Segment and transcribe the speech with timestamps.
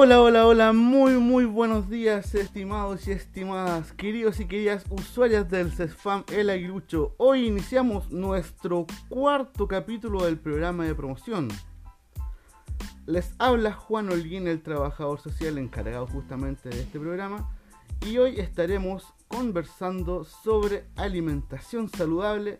[0.00, 5.72] Hola, hola, hola, muy, muy buenos días, estimados y estimadas, queridos y queridas usuarias del
[5.72, 7.16] CESFAM El Aguilucho.
[7.16, 11.48] Hoy iniciamos nuestro cuarto capítulo del programa de promoción.
[13.06, 17.50] Les habla Juan Holguín, el trabajador social encargado justamente de este programa,
[18.06, 22.56] y hoy estaremos conversando sobre alimentación saludable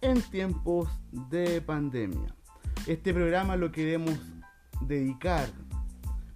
[0.00, 2.34] en tiempos de pandemia.
[2.88, 4.18] Este programa lo queremos
[4.80, 5.46] dedicar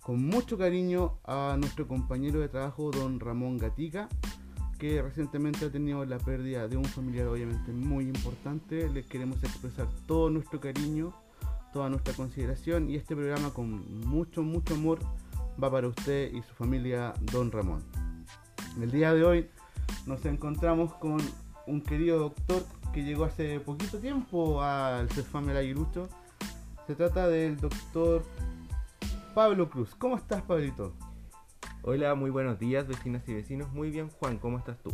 [0.05, 4.11] con mucho cariño a nuestro compañero de trabajo, don Ramón Gatica,
[4.79, 8.87] que recientemente ha tenido la pérdida de un familiar obviamente muy importante.
[8.91, 11.15] Les queremos expresar todo nuestro cariño,
[11.73, 14.99] toda nuestra consideración y este programa con mucho, mucho amor
[15.61, 17.83] va para usted y su familia, don Ramón.
[18.79, 19.49] El día de hoy
[20.05, 21.17] nos encontramos con
[21.67, 26.11] un querido doctor que llegó hace poquito tiempo al CESFAM El Aguilucho.
[26.87, 28.23] Se trata del doctor
[29.35, 29.97] Pablo Cruz.
[29.97, 30.95] ¿Cómo estás, Pablito?
[31.83, 33.73] Hola, muy buenos días, vecinas y vecinos.
[33.73, 34.93] Muy bien, Juan, ¿cómo estás tú?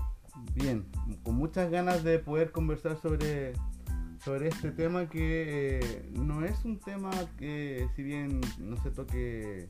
[0.55, 0.87] Bien,
[1.23, 3.53] con muchas ganas de poder conversar sobre,
[4.25, 9.69] sobre este tema que eh, no es un tema que, si bien no se toque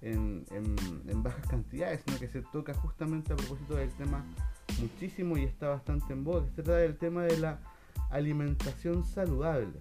[0.00, 4.24] en, en, bajas cantidades, sino que se toca justamente a propósito del tema
[4.80, 6.46] muchísimo y está bastante en voz.
[6.54, 7.58] Se trata del tema de la
[8.10, 9.80] alimentación saludable.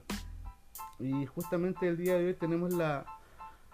[0.97, 3.05] Y justamente el día de hoy tenemos la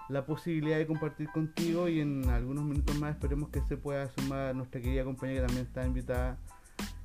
[0.10, 4.56] la posibilidad de compartir contigo y en algunos minutos más esperemos que se pueda sumar
[4.56, 6.38] nuestra querida compañera que también está invitada,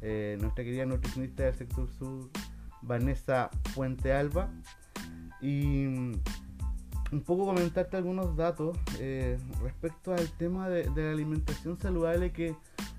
[0.00, 2.30] eh, nuestra querida nutricionista del sector sur,
[2.82, 4.50] Vanessa Fuente Alba.
[5.42, 6.12] Y mm,
[7.12, 12.56] un poco comentarte algunos datos eh, respecto al tema de, la alimentación saludable que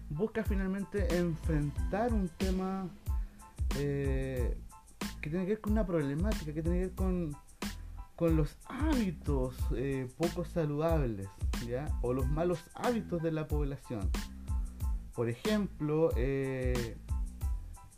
[0.09, 2.88] busca finalmente enfrentar un tema
[3.80, 4.56] eh,
[5.20, 7.36] que tiene que ver con una problemática, que tiene que ver con
[8.16, 11.27] con los hábitos eh, poco saludables
[12.02, 14.09] o los malos hábitos de la población.
[15.14, 16.98] Por ejemplo, eh,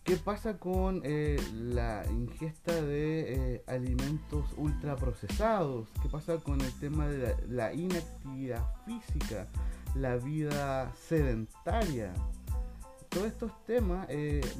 [0.03, 5.89] ¿qué pasa con eh, la ingesta de alimentos ultraprocesados?
[6.01, 9.47] ¿Qué pasa con el tema de la inactividad física,
[9.95, 12.13] la vida sedentaria?
[13.09, 14.07] Todos estos temas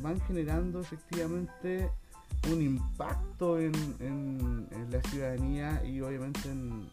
[0.02, 1.90] van generando efectivamente
[2.52, 6.90] un impacto en, en, la ciudadanía y obviamente en,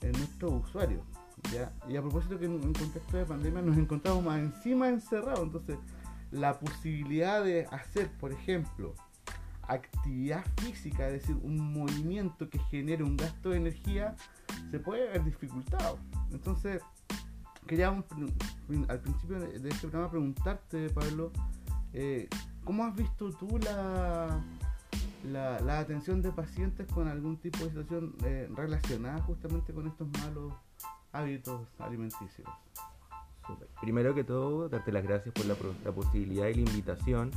[0.00, 1.02] en nuestros usuarios.
[1.52, 1.72] ¿ya?
[1.88, 5.78] Y a propósito que en, un contexto de pandemia nos encontramos más encima encerrados, entonces
[6.30, 8.94] la posibilidad de hacer, por ejemplo,
[9.68, 14.14] actividad física, es decir, un movimiento que genere un gasto de energía,
[14.70, 15.98] se puede ver dificultado.
[16.30, 16.82] Entonces,
[17.66, 21.32] quería al principio de, este programa preguntarte, Pablo,
[21.92, 22.28] eh,
[22.64, 24.40] ¿cómo has visto tú la,
[25.26, 30.52] la, atención de pacientes con algún tipo de situación eh, relacionada justamente con estos malos
[31.12, 32.48] hábitos alimenticios.
[33.80, 37.30] Primero que todo, darte las gracias por la, la posibilidad y la invitación.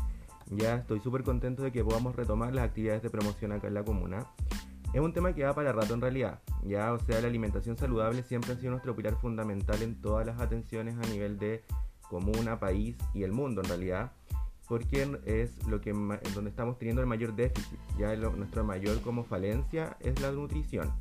[0.48, 3.84] Ya estoy súper contento de que podamos retomar las actividades de promoción acá en la
[3.84, 4.26] comuna.
[4.92, 6.40] Es un tema que va para rato en realidad.
[6.64, 10.40] Ya, o sea, la alimentación saludable siempre ha sido nuestro pilar fundamental en todas las
[10.40, 11.64] atenciones a nivel de
[12.10, 14.12] comuna, país y el mundo en realidad
[14.70, 17.80] porque es lo que donde estamos teniendo el mayor déficit.
[17.98, 20.94] Ya nuestra mayor como falencia es la nutrición.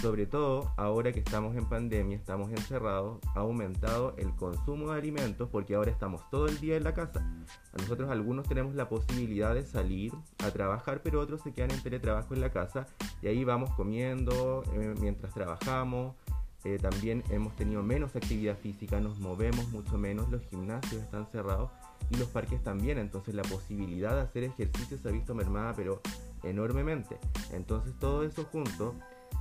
[0.00, 5.48] Sobre todo ahora que estamos en pandemia, estamos encerrados, ha aumentado el consumo de alimentos
[5.50, 7.28] porque ahora estamos todo el día en la casa.
[7.76, 10.12] Nosotros algunos tenemos la posibilidad de salir
[10.44, 12.86] a trabajar, pero otros se quedan en teletrabajo en la casa
[13.20, 16.14] y ahí vamos comiendo eh, mientras trabajamos.
[16.62, 21.70] Eh, también hemos tenido menos actividad física, nos movemos mucho menos, los gimnasios están cerrados
[22.10, 26.00] y los parques también, entonces la posibilidad de hacer ejercicio se ha visto mermada pero
[26.42, 27.18] enormemente.
[27.52, 28.94] Entonces todo eso junto,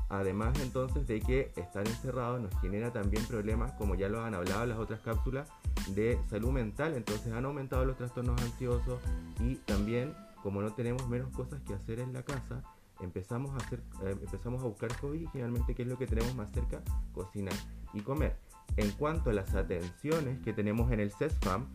[0.09, 4.65] además entonces de que estar encerrados nos genera también problemas, como ya lo han hablado
[4.65, 5.49] las otras cápsulas,
[5.89, 8.99] de salud mental, entonces han aumentado los trastornos ansiosos
[9.39, 10.13] y también
[10.43, 12.63] como no tenemos menos cosas que hacer en la casa,
[13.01, 16.35] empezamos a hacer eh, empezamos a buscar hobby y generalmente qué es lo que tenemos
[16.35, 16.81] más cerca
[17.13, 17.53] cocinar
[17.93, 18.37] y comer.
[18.75, 21.67] En cuanto a las atenciones que tenemos en el CESFAM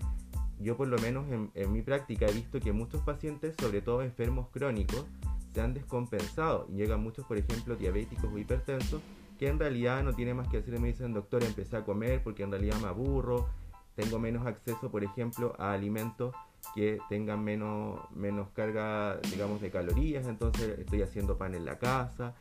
[0.60, 4.48] yo por lo menos en, mi práctica he visto que muchos pacientes, sobre todo enfermos
[4.52, 5.04] crónicos,
[5.52, 6.66] se han descompensado.
[6.70, 9.00] Y llegan muchos, por ejemplo, diabéticos o hipertensos,
[9.38, 12.42] que en realidad no tienen más que hacer me dicen, doctor, empecé a comer porque
[12.42, 13.48] en realidad me aburro,
[13.94, 16.34] tengo menos acceso, por ejemplo, a alimentos
[16.74, 22.34] que tengan menos, menos carga, digamos, de calorías, entonces estoy haciendo pan en la casa,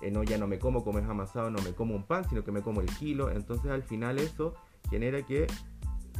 [0.00, 2.44] eh, no, ya no me como como es amasado, no me como un pan, sino
[2.44, 4.54] que me como el kilo, entonces al final eso
[4.90, 5.46] genera que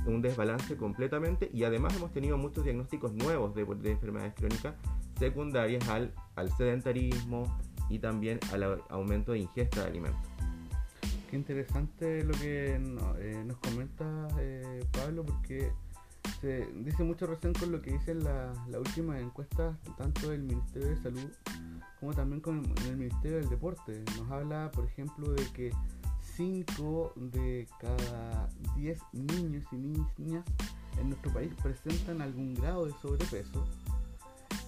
[0.06, 4.74] un desbalance completamente y además hemos tenido muchos diagnósticos nuevos de, enfermedades crónicas
[5.18, 6.12] secundarias al,
[6.56, 7.58] sedentarismo
[7.88, 10.28] y también al aumento de ingesta de alimentos.
[11.30, 15.70] qué interesante lo que eh, nos comenta eh, Pablo, porque
[16.40, 20.88] se dice mucho recién con lo que dicen la, la última encuesta, tanto del Ministerio
[20.88, 21.30] de Salud
[22.04, 24.04] como también con el Ministerio del Deporte.
[24.18, 25.70] Nos habla, por ejemplo, de que
[26.36, 30.44] 5 de cada 10 niños y niñas
[31.00, 33.64] en nuestro país presentan algún grado de sobrepeso.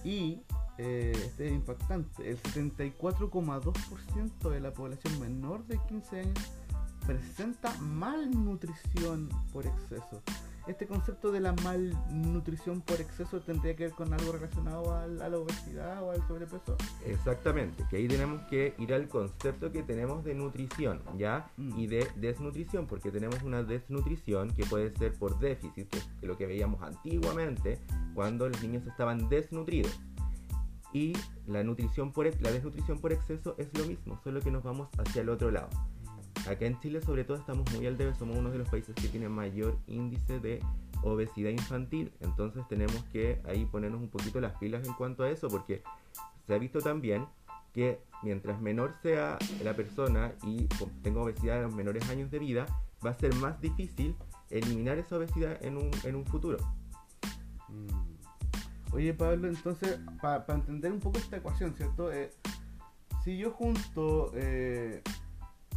[0.03, 0.41] Y
[0.77, 6.51] eh, este es impactante, el 74,2% de la población menor de 15 años
[7.05, 10.21] presenta malnutrición por exceso
[10.67, 15.37] este concepto de la malnutrición por exceso tendría que ver con algo relacionado a la
[15.37, 16.75] obesidad o al sobrepeso.
[17.05, 21.49] Exactamente, que ahí tenemos que ir al concepto que tenemos de nutrición, ¿ya?
[21.57, 21.79] Mm.
[21.79, 26.37] Y de desnutrición, porque tenemos una desnutrición que puede ser por déficit, que es lo
[26.37, 27.79] que veíamos antiguamente
[28.13, 29.99] cuando los niños estaban desnutridos.
[30.93, 31.13] Y
[31.45, 35.21] la, nutrición por, la desnutrición por exceso es lo mismo, solo que nos vamos hacia
[35.21, 35.69] el otro lado.
[36.49, 39.09] Acá en Chile sobre todo estamos muy al debe, somos uno de los países que
[39.09, 40.61] tiene mayor índice de
[41.03, 45.49] obesidad infantil, entonces tenemos que ahí ponernos un poquito las pilas en cuanto a eso,
[45.49, 45.83] porque
[46.45, 47.25] se ha visto también
[47.73, 50.67] que mientras menor sea la persona y
[51.03, 52.65] tenga obesidad en los menores años de vida,
[53.05, 54.15] va a ser más difícil
[54.49, 56.57] eliminar esa obesidad en un, futuro.
[57.67, 58.93] Mm.
[58.93, 62.11] Oye Pablo, entonces, para entender un poco esta ecuación, ¿cierto?
[62.11, 62.31] Eh,
[63.23, 65.03] si yo junto eh,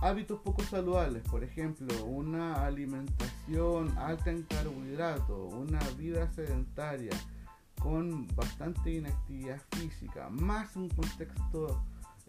[0.00, 7.12] hábitos poco saludables, por ejemplo, una alimentación alta en carbohidratos, una vida sedentaria
[7.78, 11.82] con bastante inactividad física, más un contexto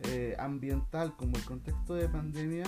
[0.03, 2.65] eh, ambiental como el contexto de pandemia,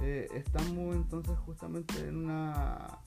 [0.00, 2.98] eh, estamos entonces justamente en una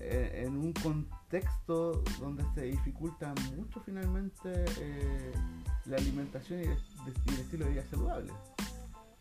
[0.00, 4.64] eh, en un contexto donde se dificulta mucho finalmente
[5.84, 8.32] la alimentación y el estilo de vida saludable.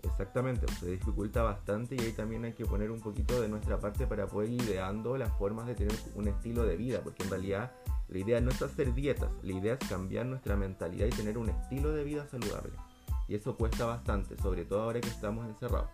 [0.04, 4.08] Exactamente, se dificulta bastante y ahí también hay que poner un poquito de nuestra parte
[4.08, 7.72] para poder ir ideando las formas de tener un estilo de vida, porque en realidad
[8.08, 11.50] la idea no es hacer dietas, la idea es cambiar nuestra mentalidad y tener un
[11.50, 12.72] estilo de vida saludable.
[13.28, 15.90] Y eso cuesta bastante, sobre todo ahora que estamos encerrados.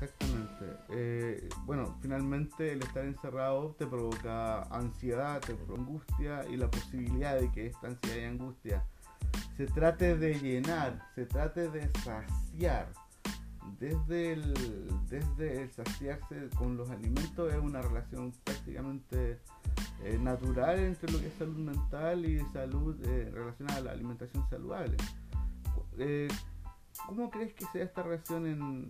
[0.00, 0.64] Exactamente.
[0.90, 7.38] Eh, bueno, finalmente el estar encerrado te provoca ansiedad, te provoca angustia y la posibilidad
[7.38, 8.84] de que esta ansiedad y angustia
[9.56, 12.92] se trate de llenar, se trate de saciar.
[13.80, 14.54] Desde el,
[15.08, 19.40] desde el saciarse con los alimentos es una relación prácticamente
[20.04, 24.48] eh, natural entre lo que es salud mental y salud eh, relacionada a la alimentación
[24.48, 24.96] saludable.
[25.98, 26.28] Eh,
[27.06, 28.88] ¿Cómo crees que sea esta relación en,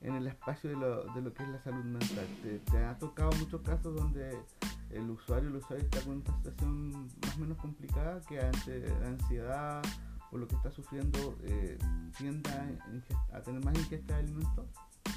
[0.00, 2.26] en el espacio de lo, de lo, que es la salud mental?
[2.42, 4.38] ¿Te, ¿Te, ha tocado muchos casos donde
[4.96, 9.08] el usuario, el usuario está con una situación más o menos complicada que ante la
[9.08, 9.82] ansiedad
[10.32, 11.78] o lo que está sufriendo eh,
[12.16, 12.68] tienda
[13.32, 14.66] a, tener más ingesta de alimentos?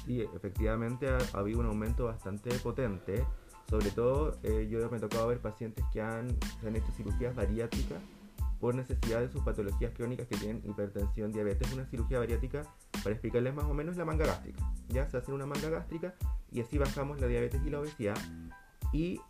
[0.04, 3.24] Sí, efectivamente ha, habido un aumento bastante potente.
[3.68, 8.00] Sobre todo, eh, yo me he tocado ver pacientes que han, hecho cirugías bariátricas
[8.58, 12.62] por necesidad de sus patologías crónicas que tienen hipertensión, diabetes, una cirugía bariátrica
[13.02, 14.72] para explicarles más o menos la manga gástrica.
[14.88, 16.14] Ya se hace una manga gástrica
[16.50, 18.18] y así bajamos la diabetes y la obesidad.
[18.92, 19.20] Y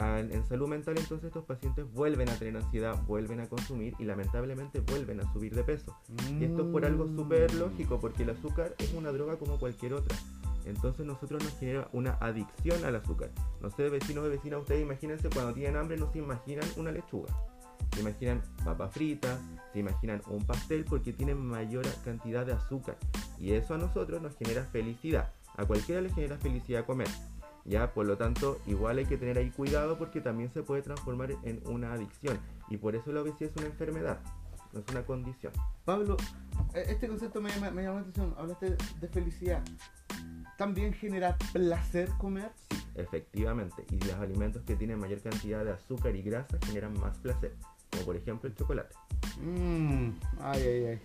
[0.00, 4.80] en salud mental entonces estos pacientes vuelven a tener ansiedad, vuelven a consumir y lamentablemente
[4.80, 5.94] vuelven a subir de peso.
[6.38, 9.94] Y esto es por algo súper lógico, porque el azúcar es una droga como cualquier
[9.94, 10.16] otra.
[10.64, 13.30] Entonces nosotros nos genera una adicción al azúcar.
[13.60, 17.34] No sé, vecinos de vecinas, ustedes imagínense cuando tienen hambre no se imaginan una lechuga.
[17.94, 19.38] Se imaginan papas fritas,
[19.72, 22.96] se imaginan un pastel porque tienen mayor cantidad de azúcar.
[23.38, 25.32] Y eso a nosotros nos genera felicidad.
[25.56, 27.08] A cualquiera le genera felicidad comer.
[27.70, 27.94] ¿Ya?
[27.94, 31.62] Por lo tanto, igual hay que tener ahí cuidado porque también se puede transformar en
[31.66, 34.18] una adicción y por eso la obesidad es una enfermedad,
[34.72, 35.52] no es una condición.
[35.84, 36.16] Pablo,
[36.74, 39.62] e-, este concepto me, me, llamó la atención, hablaste de felicidad.
[40.58, 42.50] ¿También genera placer comer?
[42.68, 47.16] Sí, efectivamente, y los alimentos que tienen mayor cantidad de azúcar y grasa generan más
[47.18, 47.54] placer,
[47.90, 48.94] como por ejemplo el chocolate.
[49.40, 50.10] Mmm,
[50.40, 51.00] ay, ay, ay.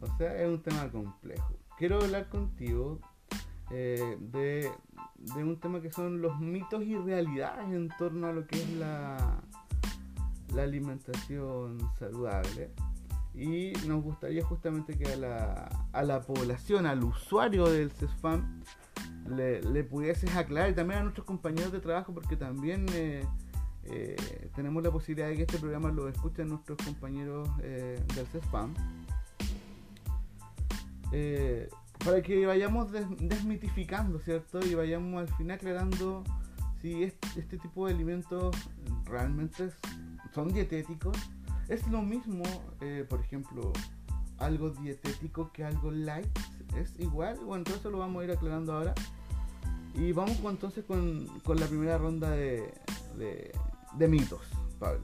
[0.00, 1.52] O sea, es un tema complejo.
[1.76, 3.00] Quiero hablar contigo
[3.70, 4.70] eh, de
[5.44, 9.40] un tema que son los mitos y realidades en torno a lo que es la,
[10.54, 12.70] la alimentación saludable.
[13.34, 18.62] Y nos gustaría justamente que a la, a la población, al usuario del CESFAM,
[19.28, 23.26] le, le, pudieses aclarar y también a nuestros compañeros de trabajo, porque también eh,
[23.84, 28.72] eh, tenemos la posibilidad de que este programa lo escuchen nuestros compañeros del CESFAM
[32.06, 34.64] para que vayamos desmitificando, ¿cierto?
[34.64, 36.22] Y vayamos al final aclarando
[36.80, 38.54] si este, tipo de alimentos
[39.06, 39.70] realmente
[40.32, 41.16] son dietéticos.
[41.68, 42.44] Es lo mismo,
[42.80, 43.72] eh, por ejemplo,
[44.38, 46.28] algo dietético que algo light.
[46.76, 47.38] es igual.
[47.38, 48.94] Bueno, entonces lo vamos a ir aclarando ahora.
[49.94, 51.26] Y vamos entonces con,
[51.58, 52.72] la primera ronda de
[53.98, 54.42] mitos,
[54.78, 55.02] Pablo.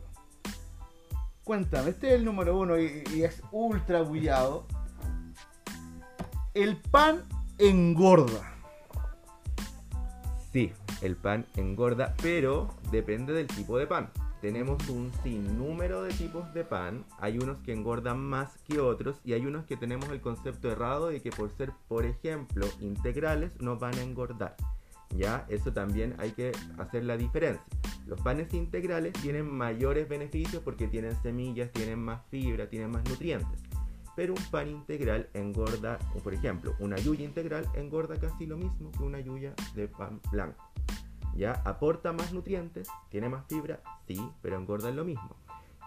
[1.43, 4.69] Cuéntame, este es el número uno y, y es ultra bullado.
[6.55, 7.23] El pan
[7.57, 8.55] engorda.
[10.53, 14.11] Sí, el pan engorda, pero depende del tipo de pan.
[14.43, 17.07] Tenemos un sinnúmero de tipos de pan.
[17.21, 21.09] Hay unos que engordan más que otros y hay unos que tenemos el concepto errado
[21.09, 24.55] de que por ser, por ejemplo, integrales no van a engordar.
[25.17, 27.65] Ya, eso también hay que hacer la diferencia.
[28.07, 33.72] Los panes integrales tienen mayores beneficios porque tienen semillas, tienen más fibra, tienen más nutrientes.
[34.15, 39.03] Pero un pan integral engorda, por ejemplo, una yuya integral engorda casi lo mismo que
[39.03, 40.63] una yuya de pan blanco.
[41.35, 41.63] ¿Ya?
[41.65, 45.37] Aporta más nutrientes, tiene más fibra, sí, pero engorda lo mismo.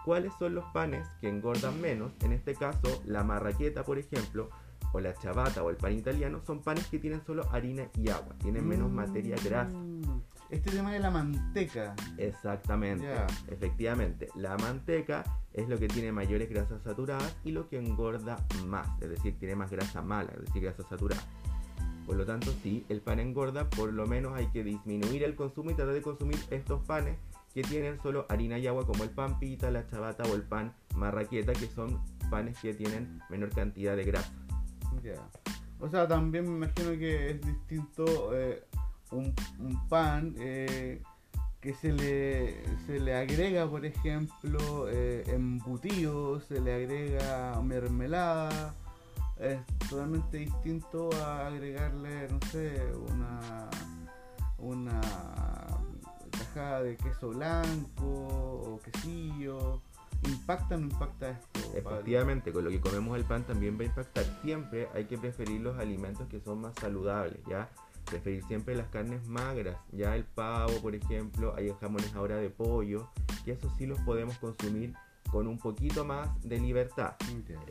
[0.04, 2.12] ¿Cuáles son los panes que engordan menos?
[2.22, 4.50] En este caso, la marraqueta, por ejemplo,
[4.92, 8.34] o la chabata o el pan italiano son panes que tienen solo harina y agua,
[8.38, 9.76] tienen menos materia grasa.
[10.50, 11.94] Este tema de la manteca.
[12.18, 13.06] Exactamente,
[13.48, 14.28] efectivamente.
[14.36, 18.36] La manteca es lo que tiene mayores grasas saturadas y lo que engorda
[18.66, 21.22] más, es decir, tiene más grasa mala, es decir, grasa saturada.
[22.06, 25.72] Por lo tanto, sí, el pan engorda, por lo menos hay que disminuir el consumo
[25.72, 27.18] y tratar de consumir estos panes
[27.52, 30.72] que tienen solo harina y agua, como el pan pita, la chabata o el pan
[30.94, 32.00] marraqueta, que son
[32.30, 34.32] panes que tienen menor cantidad de grasa.
[35.02, 35.14] Ya.
[35.80, 38.62] O sea, también me imagino que es distinto eh,
[39.16, 41.02] un, pan eh,
[41.60, 48.74] que se le, se le agrega, por ejemplo, eh, embutido, se le agrega mermelada.
[49.38, 49.58] Es
[49.90, 52.80] totalmente distinto a agregarle, no sé,
[53.10, 53.68] una,
[54.58, 55.00] una
[56.30, 59.82] caja de queso blanco o quesillo.
[60.22, 61.60] ¿Impacta o no impacta esto?
[61.74, 64.24] Efectivamente, con lo que comemos el pan también va a impactar.
[64.42, 67.68] Siempre hay que preferir los alimentos que son más saludables, ¿ya?
[68.08, 73.10] Preferir siempre las carnes magras, ya el pavo, por ejemplo, hay jamones ahora de pollo,
[73.44, 74.94] que eso sí los podemos consumir
[75.30, 77.14] con un poquito más de libertad.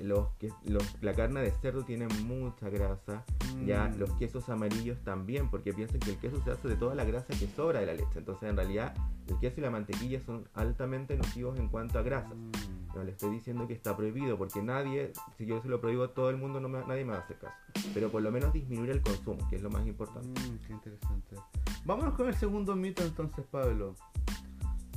[0.02, 3.24] Los, que, los, la carne de cerdo tiene mucha grasa,
[3.66, 3.98] ya Mm.
[4.00, 7.28] los quesos amarillos también, porque piensen que el queso se hace de toda la grasa
[7.28, 8.18] que sobra de la leche.
[8.20, 8.94] Entonces, en realidad,
[9.28, 12.36] el queso y la mantequilla son altamente nocivos en cuanto a grasas.
[12.36, 12.52] Mm.
[12.96, 16.14] No le estoy diciendo que está prohibido, porque nadie, si yo se lo prohíbo a
[16.14, 17.54] todo el mundo, no me- nadie me va a hacer caso.
[17.94, 20.28] Pero por lo menos disminuir el consumo, que es lo más importante.
[20.30, 21.36] Mm, qué interesante.
[21.84, 23.96] Vámonos con el segundo mito entonces, Pablo.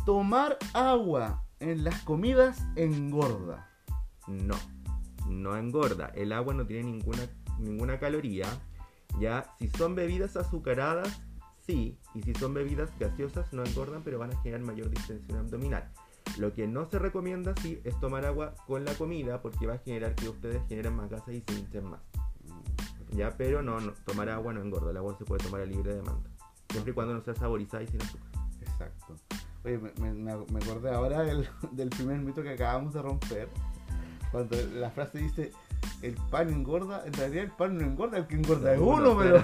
[0.07, 3.69] Tomar agua en las comidas engorda.
[4.29, 4.55] No,
[5.29, 6.07] no engorda.
[6.15, 7.23] El agua no tiene ninguna,
[7.59, 8.47] ninguna caloría.
[9.19, 11.21] Ya, si son bebidas azucaradas,
[11.67, 11.99] sí.
[12.15, 15.91] Y si son bebidas gaseosas, no engordan, pero van a generar mayor distensión abdominal.
[16.37, 19.79] Lo que no se recomienda, sí, es tomar agua con la comida, porque va a
[19.79, 22.01] generar que ustedes generen más gases y se hinchen más.
[23.13, 24.91] Ya, pero no, no, tomar agua no engorda.
[24.91, 26.29] El agua se puede tomar a libre demanda.
[26.71, 28.29] Siempre y cuando no sea saborizada y sin azúcar.
[28.61, 29.17] Exacto.
[29.65, 33.49] Oye, me, me- me acordé ahora del, del primer mito que acabamos de romper.
[34.31, 35.53] Cuando la frase dice,
[36.03, 39.13] el pan engorda, en realidad el pan no engorda, el que engorda es No, uno,
[39.13, 39.43] uno, pero...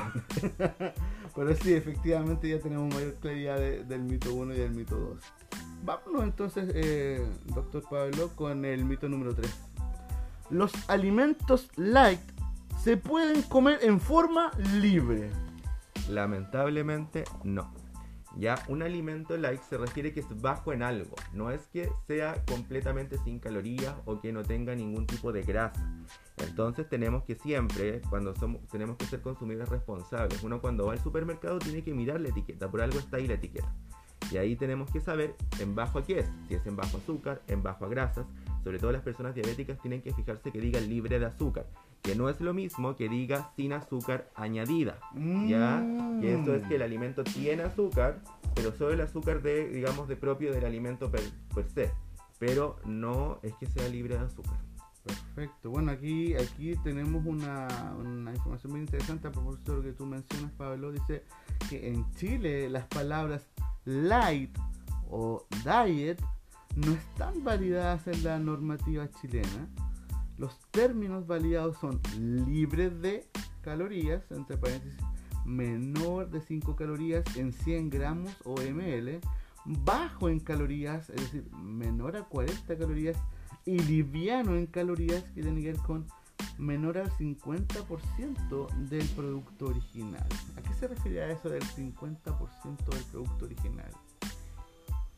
[1.34, 5.18] pero sí, efectivamente ya tenemos mayor claridad de- del mito 1 y del mito 2.
[5.84, 7.22] Vámonos entonces, eh,
[7.54, 9.54] doctor Pablo, con el mito número 3.
[10.48, 12.20] Los alimentos light
[12.78, 14.50] se pueden comer en forma
[14.80, 15.30] libre.
[16.08, 17.70] Lamentablemente no.
[18.38, 22.42] Ya un alimento light se refiere que es bajo en algo, no es que sea
[22.46, 25.86] completamente sin calorías o que no tenga ningún tipo de grasa.
[26.38, 30.42] Entonces tenemos que siempre, cuando somos, tenemos que ser consumidores responsables.
[30.42, 33.34] Uno cuando va al supermercado tiene que mirar la etiqueta, por algo está ahí la
[33.34, 33.72] etiqueta.
[34.30, 37.42] Y ahí tenemos que saber en bajo a qué es, si es en bajo azúcar,
[37.48, 38.26] en bajo a grasas.
[38.62, 41.66] Sobre todo las personas diabéticas tienen que fijarse que diga libre de azúcar,
[42.02, 44.98] que no es lo mismo que diga sin azúcar añadida.
[45.46, 45.84] Ya,
[46.20, 48.20] que eso es que el alimento tiene azúcar,
[48.54, 51.22] pero solo el azúcar de, digamos, de propio del alimento per,
[51.54, 51.90] per se.
[52.38, 54.58] Pero no es que sea libre de azúcar.
[55.04, 55.70] Perfecto.
[55.70, 60.06] Bueno, aquí, aquí tenemos una, una información muy interesante a propósito de lo que tú
[60.06, 60.90] mencionas, Pablo.
[60.90, 61.24] Dice
[61.68, 63.46] que en Chile las palabras
[63.84, 64.56] light
[65.10, 66.20] o diet
[66.76, 69.68] no están validadas en la normativa chilena.
[70.36, 73.28] Los términos validados son libres de
[73.62, 74.98] calorías, entre paréntesis,
[75.44, 79.20] menor de 5 calorías en 100 gramos o ml,
[79.64, 83.16] bajo en calorías, es decir, menor a 40 calorías
[83.64, 86.06] y liviano en calorías que tiene que con
[86.58, 90.26] menor al 50% del producto original.
[90.56, 93.90] ¿A qué se refiere a eso del 50% del producto original?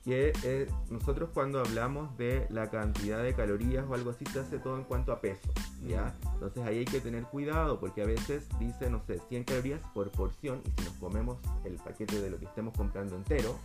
[0.06, 4.60] que eh, nosotros cuando hablamos de la cantidad de calorías o algo así se hace
[4.60, 5.52] todo en cuanto a peso,
[5.84, 6.14] ¿ya?
[6.22, 6.28] Mm.
[6.34, 10.12] Entonces ahí hay que tener cuidado porque a veces dice, no sé, 100 calorías por
[10.12, 13.58] porción y si nos comemos el paquete de lo que estemos comprando entero,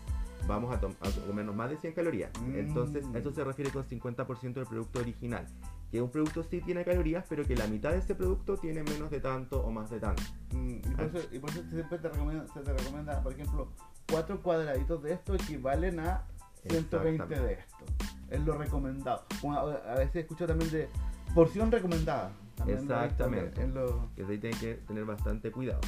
[0.47, 2.31] vamos a, a comernos más de 100 calorías.
[2.41, 2.55] Mm.
[2.55, 5.45] Entonces eso se refiere con 50% del producto original,
[5.91, 9.11] que un producto sí tiene calorías, pero que la mitad de ese producto tiene menos
[9.11, 10.23] de tanto o más de tanto.
[10.53, 13.67] Mm, y, por eso, y por eso siempre te recomienda, se te recomienda, por ejemplo,
[14.09, 16.25] cuatro cuadraditos de esto equivalen a
[16.69, 17.85] 120 de esto.
[18.29, 19.25] Es lo recomendado.
[19.43, 20.87] A, veces escucho también de
[21.35, 22.31] porción recomendada.
[22.65, 23.61] Exactamente.
[23.61, 25.81] en lo- Que ahí tiene que tener bastante cuidado.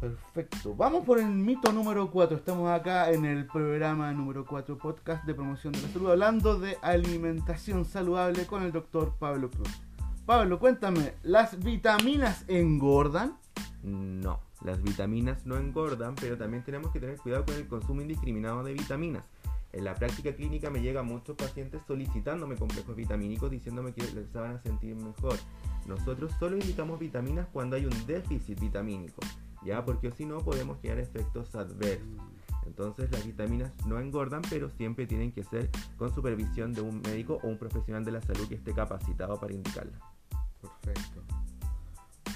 [0.00, 0.74] Perfecto.
[0.74, 2.38] Vamos por el mito número 4.
[2.38, 6.78] Estamos acá en el programa número 4 podcast de promoción de la salud hablando de
[6.80, 9.68] alimentación saludable con el doctor Pablo Cruz.
[10.24, 13.36] Pablo, cuéntame, ¿las vitaminas engordan?
[13.82, 18.64] No, las vitaminas no engordan, pero también tenemos que tener cuidado con el consumo indiscriminado
[18.64, 19.24] de vitaminas.
[19.72, 24.56] En la práctica clínica me llegan muchos pacientes solicitándome complejos vitamínicos diciéndome que les van
[24.56, 25.36] a sentir mejor.
[25.86, 29.20] Nosotros solo indicamos vitaminas cuando hay un déficit vitamínico,
[29.64, 32.08] ya porque si no podemos crear efectos adversos.
[32.66, 37.38] Entonces las vitaminas no engordan, pero siempre tienen que ser con supervisión de un médico
[37.42, 40.00] o un profesional de la salud que esté capacitado para indicarlas.
[40.60, 41.22] Perfecto.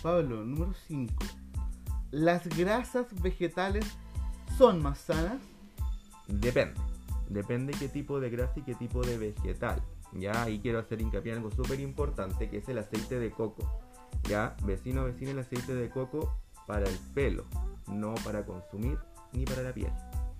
[0.03, 1.15] Pablo, número 5.
[2.11, 3.87] ¿Las grasas vegetales
[4.57, 5.41] son más sanas?
[6.29, 6.81] Depende.
[7.29, 9.83] Depende qué tipo de grasa y qué tipo de vegetal.
[10.13, 13.81] Ya ahí quiero hacer hincapié en algo súper importante que es el aceite de coco.
[14.25, 17.45] Ya, vecino, vecina, el aceite de coco para el pelo,
[17.89, 18.99] no para consumir
[19.33, 19.93] ni para la piel.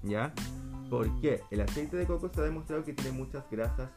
[0.03, 0.33] ¿Ya?
[0.91, 1.43] ¿Por qué?
[1.51, 3.91] El aceite de coco se ha demostrado que tiene muchas grasas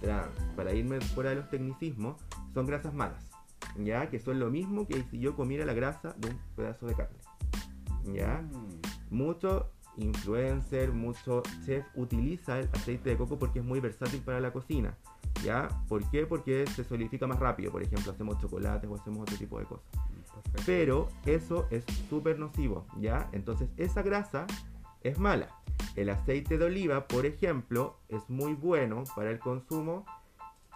[0.00, 0.32] trans.
[0.56, 2.16] Para irme fuera de los tecnicismos,
[2.52, 3.24] son grasas malas.
[3.78, 4.10] ¿Ya?
[4.10, 7.18] Que son lo mismo que si yo comiera la grasa de un pedazo de carne.
[8.12, 8.42] ¿Ya?
[8.42, 8.80] Mm.
[9.10, 14.52] Mucho influencer, mucho chef utiliza el aceite de coco porque es muy versátil para la
[14.52, 14.96] cocina.
[15.44, 15.68] ¿Ya?
[15.88, 16.26] ¿Por qué?
[16.26, 17.70] Porque se solidifica más rápido.
[17.70, 19.86] Por ejemplo, hacemos chocolates o hacemos otro tipo de cosas.
[20.64, 23.28] Pero eso es súper nocivo, ¿ya?
[23.32, 24.46] Entonces esa grasa
[25.02, 25.48] es mala.
[25.94, 30.04] El aceite de oliva, por ejemplo, es muy bueno para el consumo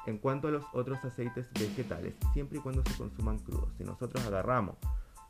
[0.06, 3.68] en cuanto a los otros aceites vegetales, siempre y cuando se consuman crudos.
[3.76, 4.76] Si nosotros agarramos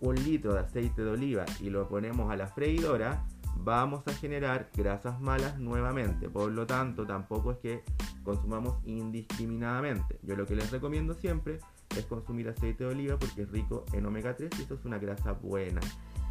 [0.01, 3.25] un litro de aceite de oliva y lo ponemos a la freidora,
[3.57, 6.29] vamos a generar grasas malas nuevamente.
[6.29, 7.85] Por lo tanto, tampoco es que
[8.23, 10.19] consumamos indiscriminadamente.
[10.23, 11.59] Yo lo que les recomiendo siempre
[11.97, 14.99] es consumir aceite de oliva porque es rico en omega 3 y eso es una
[14.99, 15.81] grasa buena,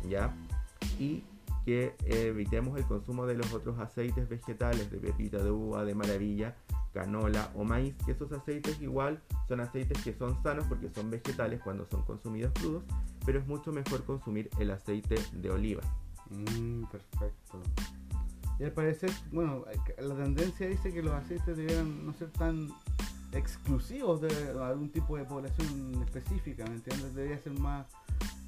[0.08, 0.34] ¿ya?
[0.98, 1.24] Y
[1.66, 6.56] que evitemos el consumo de los otros aceites vegetales, de pepita de uva, de maravilla,
[6.94, 11.62] canola o maíz, que esos aceites igual son aceites que son sanos porque son vegetales
[11.62, 12.84] cuando son consumidos crudos,
[13.26, 15.82] pero es mucho mejor consumir el aceite de oliva.
[16.30, 17.62] Mm, perfecto.
[18.60, 19.66] Y al parecer, bueno,
[20.00, 22.70] la tendencia dice que los aceites debieran no ser tan
[23.32, 24.30] exclusivos de
[24.62, 27.14] algún tipo de población específica, ¿me entiendes?
[27.14, 27.86] Debería ser más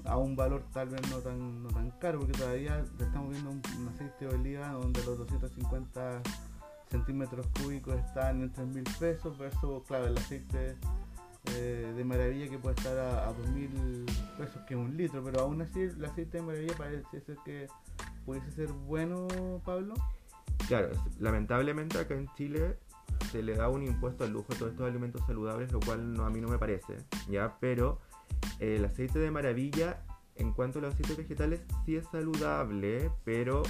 [0.05, 3.87] a un valor tal vez no tan, no tan caro, porque todavía estamos viendo un,
[3.93, 6.21] aceite de oliva donde los 250
[6.89, 10.75] centímetros cúbicos están en 3 mil pesos, versus, claro, el aceite
[11.55, 14.05] eh, de maravilla que puede estar a, a 2 mil
[14.37, 17.67] pesos, que es un litro, pero aún así el aceite de maravilla parece ser que
[18.25, 19.27] pudiese ser bueno,
[19.63, 19.93] Pablo.
[20.67, 20.89] Claro,
[21.19, 22.77] lamentablemente acá en Chile
[23.31, 26.25] se le da un impuesto al lujo a todos estos alimentos saludables, lo cual no,
[26.25, 26.97] a mí no me parece,
[27.29, 27.57] ¿ya?
[27.59, 27.99] Pero
[28.59, 30.01] eh, el aceite de maravilla,
[30.35, 33.63] en cuanto a los aceites vegetales, sí es saludable, pero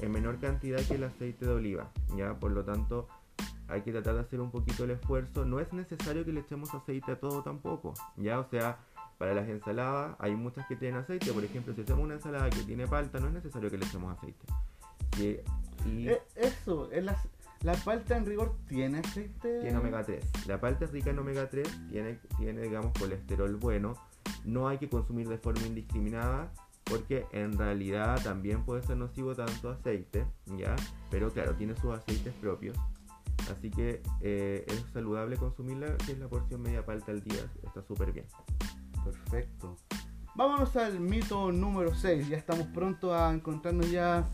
[0.00, 2.34] en menor cantidad que el aceite de oliva, ¿ya?
[2.34, 3.08] Por lo tanto,
[3.68, 5.44] hay que tratar de hacer un poquito el esfuerzo.
[5.44, 8.38] No es necesario que le echemos aceite a todo tampoco, ¿ya?
[8.38, 8.78] O sea,
[9.18, 11.32] para las ensaladas hay muchas que tienen aceite.
[11.32, 14.16] Por ejemplo, si hacemos una ensalada que tiene palta, no es necesario que le echemos
[14.16, 14.46] aceite.
[15.20, 15.44] Eh,
[16.36, 17.16] eso, es la,
[17.64, 19.60] la palta en rigor tiene aceite.
[19.60, 20.46] tiene omega 3.
[20.46, 23.94] La palta es rica en omega 3, tiene, tiene, digamos, colesterol bueno.
[24.44, 26.52] No hay que consumir de forma indiscriminada
[26.84, 30.26] porque en realidad también puede ser nocivo tanto aceite,
[30.58, 30.76] ¿ya?
[31.10, 32.76] Pero claro, tiene sus aceites propios.
[33.50, 37.82] Así que eh, es saludable consumirla, que es la porción media palta al día, está
[37.82, 38.26] súper bien.
[39.02, 39.76] Perfecto.
[40.36, 42.28] Vámonos al mito número 6.
[42.28, 44.28] Ya estamos pronto a encontrarnos ya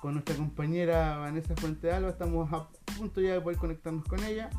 [0.00, 2.10] con nuestra compañera Vanessa Fuente Alba.
[2.10, 4.50] Estamos a punto ya de poder conectarnos con ella.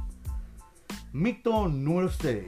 [1.12, 2.46] Mito número 6.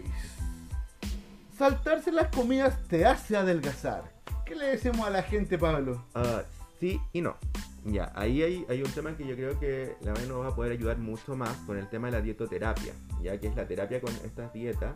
[1.57, 4.11] Saltarse las comidas te hace adelgazar.
[4.45, 6.05] ¿Qué le decimos a la gente, Pablo?
[6.13, 6.43] Ah,
[6.79, 7.37] sí y no.
[7.85, 10.55] Ya, ahí hay, hay un tema que yo creo que la verdad nos va a
[10.55, 13.99] poder ayudar mucho más con el tema de la dietoterapia, ya que es la terapia
[13.99, 14.93] con estas dietas.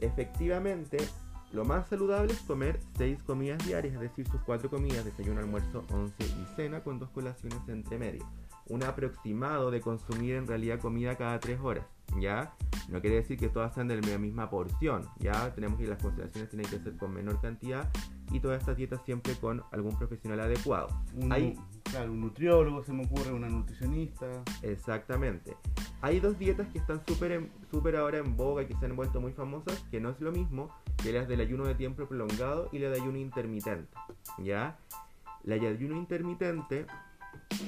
[0.00, 0.98] Efectivamente,
[1.52, 5.84] lo más saludable es comer 6 comidas diarias, es decir, sus 4 comidas, desayuno, almuerzo,
[5.90, 8.24] once y cena, con dos colaciones entre medio.
[8.68, 11.84] un aproximado de consumir en realidad comida cada 3 horas.
[12.20, 12.54] ¿Ya?
[12.88, 15.52] No quiere decir que todas sean de la misma porción, ¿ya?
[15.54, 17.90] Tenemos que las consideraciones tienen que ser con menor cantidad
[18.30, 20.88] y todas estas dietas siempre con algún profesional adecuado.
[21.30, 21.56] Hay-
[21.92, 24.26] claro, un nutriólogo, se me ocurre, una nutricionista.
[24.62, 25.56] Exactamente.
[26.00, 29.20] Hay dos dietas que están súper súper ahora en boga y que se han vuelto
[29.20, 30.70] muy famosas, que no es lo mismo
[31.02, 33.94] que las del ayuno de tiempo prolongado y la de ayuno intermitente.
[34.38, 34.78] ¿Ya?
[35.44, 36.86] La de ayuno intermitente,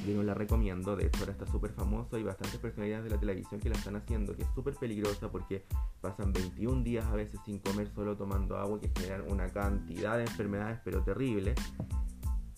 [0.06, 3.20] yo no la recomiendo, de hecho ahora está súper famoso, hay bastantes personalidades de la
[3.20, 5.64] televisión que la están haciendo, que es súper peligrosa porque
[6.00, 10.22] pasan 21 días a veces sin comer, solo tomando agua, que generan una cantidad de
[10.22, 11.56] enfermedades pero terribles.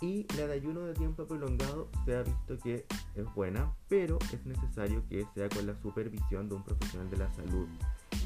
[0.01, 4.45] Y la de ayuno de tiempo prolongado se ha visto que es buena, pero es
[4.45, 7.67] necesario que sea con la supervisión de un profesional de la salud.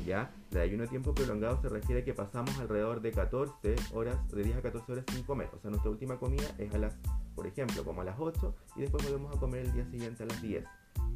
[0.06, 0.32] ¿Ya?
[0.50, 4.16] La de ayuno de tiempo prolongado se refiere a que pasamos alrededor de 14 horas,
[4.30, 5.48] de 10 a 14 horas sin comer.
[5.54, 6.94] O sea, nuestra última comida es a las,
[7.34, 10.26] por ejemplo, como a las 8 y después volvemos a comer el día siguiente a
[10.26, 10.64] las 10.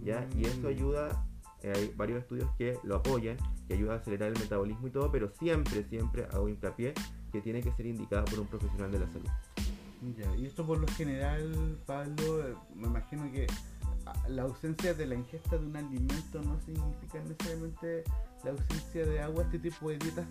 [0.02, 0.28] ¿Ya?
[0.36, 0.66] Y eso Mm.
[0.66, 1.26] ayuda,
[1.62, 5.10] eh, hay varios estudios que lo apoyan, que ayuda a acelerar el metabolismo y todo,
[5.10, 6.92] pero siempre, siempre hago hincapié
[7.32, 9.28] que tiene que ser indicada por un profesional de la salud.
[10.36, 13.46] Y esto por lo general, Pablo, me imagino que
[14.28, 18.04] la ausencia de la ingesta de un alimento no significa necesariamente
[18.44, 19.44] la ausencia de agua.
[19.44, 20.26] Este tipo de dietas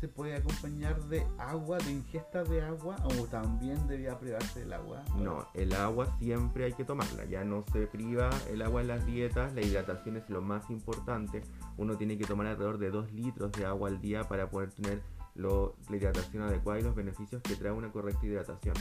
[0.00, 5.04] se puede acompañar de agua, de ingesta de agua, o también debía privarse del agua.
[5.16, 9.06] No, el agua siempre hay que tomarla, ya no se priva el agua en las
[9.06, 11.42] dietas, la hidratación es lo más importante,
[11.76, 15.00] uno tiene que tomar alrededor de 2 litros de agua al día para poder tener
[15.36, 18.74] la hidratación adecuada y los beneficios que trae una correcta hidratación.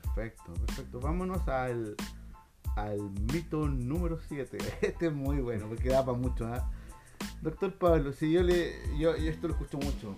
[0.00, 1.00] Perfecto, perfecto.
[1.00, 1.96] Vámonos al,
[2.76, 2.98] al
[3.32, 4.58] mito número 7.
[4.82, 6.46] Este es muy bueno, porque da para mucho.
[6.46, 6.70] ¿ah?
[7.42, 8.72] Doctor Pablo, si yo le.
[8.98, 10.16] Yo, yo esto lo escucho mucho.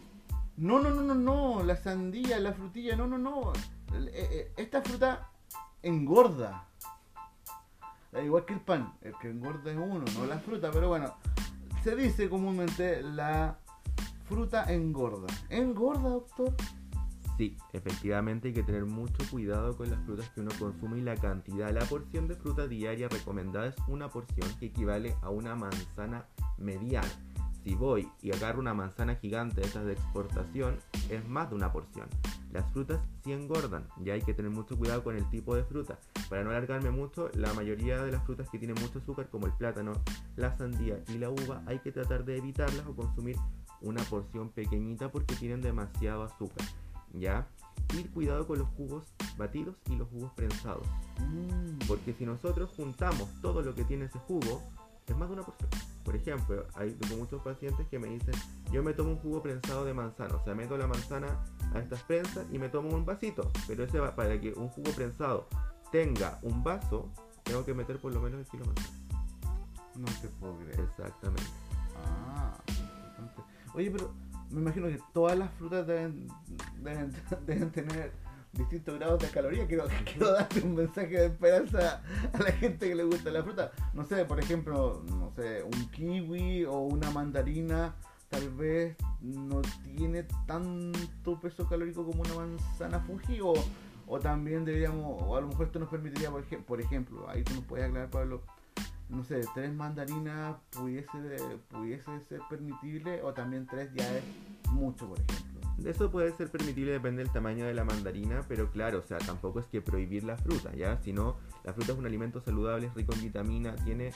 [0.56, 1.62] No, no, no, no, no.
[1.62, 3.52] La sandía, la frutilla, no, no, no.
[3.94, 5.30] Eh, eh, Esta fruta
[5.82, 6.66] engorda.
[8.12, 8.94] Da Igual que el pan.
[9.02, 10.70] El que engorda es uno, no la fruta.
[10.70, 11.14] Pero bueno,
[11.84, 13.58] se dice comúnmente la
[14.28, 15.26] fruta engorda.
[15.50, 16.54] ¿Engorda, doctor?
[17.36, 21.16] Sí, efectivamente hay que tener mucho cuidado con las frutas que uno consume y la
[21.16, 21.70] cantidad.
[21.70, 27.08] La porción de fruta diaria recomendada es una porción que equivale a una manzana mediana.
[27.62, 30.78] Si voy y agarro una manzana gigante de estas de exportación,
[31.10, 32.08] es más de una porción.
[32.52, 35.98] Las frutas sí engordan, ya hay que tener mucho cuidado con el tipo de fruta.
[36.30, 39.52] Para no alargarme mucho, la mayoría de las frutas que tienen mucho azúcar, como el
[39.52, 39.92] plátano,
[40.36, 43.36] la sandía y la uva, hay que tratar de evitarlas o consumir
[43.82, 46.64] una porción pequeñita porque tienen demasiado azúcar.
[47.18, 47.46] ¿Ya?
[47.94, 49.04] Y cuidado con los jugos
[49.36, 50.86] batidos y los jugos prensados.
[51.20, 51.86] Mm.
[51.86, 54.62] Porque si nosotros juntamos todo lo que tiene ese jugo,
[55.06, 55.70] es más de una porción.
[56.04, 58.34] Por ejemplo, hay tengo muchos pacientes que me dicen,
[58.72, 61.26] yo me tomo un jugo prensado de manzana, o sea, meto la manzana
[61.74, 63.50] a estas prensas y me tomo un vasito.
[63.66, 65.48] Pero ese va, para que un jugo prensado
[65.92, 67.10] tenga un vaso,
[67.44, 68.96] tengo que meter por lo menos el kilo de manzana.
[69.96, 70.80] No te puedo creer.
[70.80, 71.50] Exactamente.
[72.04, 72.56] Ah.
[73.74, 74.10] Oye, pero
[74.50, 76.28] me imagino que todas las frutas deben,
[76.82, 77.12] deben,
[77.46, 78.12] deben tener
[78.52, 79.66] distintos grados de calorías.
[79.66, 83.72] Quiero, quiero darle un mensaje de esperanza a la gente que le gusta la fruta.
[83.92, 87.94] No sé, por ejemplo, no sé, un kiwi o una mandarina
[88.28, 93.54] tal vez no tiene tanto peso calórico como una manzana Fuji o,
[94.08, 97.44] o también deberíamos, o a lo mejor esto nos permitiría, por, ejem- por ejemplo, ahí
[97.44, 98.42] tú nos puedes aclarar, Pablo,
[99.08, 101.08] no sé, tres mandarinas pudiese,
[101.68, 104.24] pudiese ser permitible o también tres ya es
[104.72, 105.46] mucho, por ejemplo.
[105.84, 109.60] Eso puede ser permitible, depende del tamaño de la mandarina, pero claro, o sea, tampoco
[109.60, 110.96] es que prohibir la fruta, ¿ya?
[111.02, 114.10] Si no, la fruta es un alimento saludable, es rico en vitamina, tiene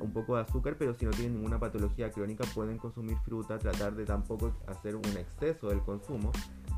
[0.00, 3.94] un poco de azúcar, pero si no tienen ninguna patología crónica pueden consumir fruta, tratar
[3.96, 6.30] de tampoco hacer un exceso del consumo,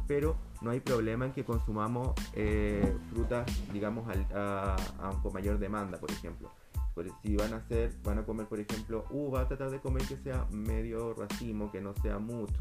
[0.06, 6.10] pero no hay problema en que consumamos eh, frutas, digamos, al- con mayor demanda, por
[6.12, 6.50] ejemplo.
[6.98, 10.16] Por- si van a hacer, van a comer, por ejemplo, uva, tratar de comer que
[10.16, 12.58] sea medio racimo, que no sea mucho,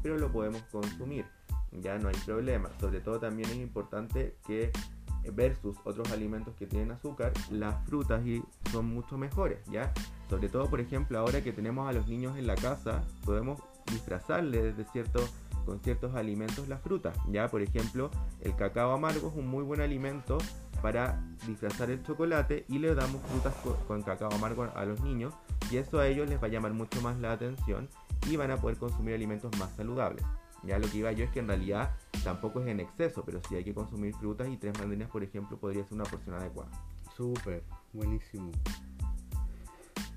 [0.00, 1.24] pero lo podemos consumir.
[1.72, 2.70] Ya no hay problema.
[2.78, 4.70] Sobre todo también es importante que
[5.32, 8.22] versus otros alimentos que tienen azúcar, las frutas
[8.70, 9.92] son mucho mejores, ¿ya?
[10.28, 14.76] Sobre todo, por ejemplo, ahora que tenemos a los niños en la casa, podemos disfrazarles
[14.76, 15.20] de cierto,
[15.66, 17.48] con ciertos alimentos las frutas, ¿ya?
[17.48, 20.38] Por ejemplo, el cacao amargo es un muy buen alimento
[20.80, 25.34] para disfrazar el chocolate y le damos frutas co- con, cacao amargo a los niños
[25.70, 27.88] y eso a ellos les va a llamar mucho más la atención
[28.28, 30.24] y van a poder consumir alimentos más saludables.
[30.64, 31.90] Ya lo que iba yo es que en realidad
[32.22, 35.56] tampoco es en exceso, pero si hay que consumir frutas y tres mandarinas, por ejemplo,
[35.58, 36.70] podría ser una porción adecuada.
[37.16, 37.62] Súper,
[37.94, 38.50] buenísimo.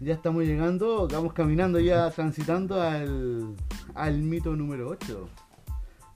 [0.01, 3.55] Ya estamos llegando, vamos caminando ya, transitando al,
[3.95, 5.29] al mito número 8.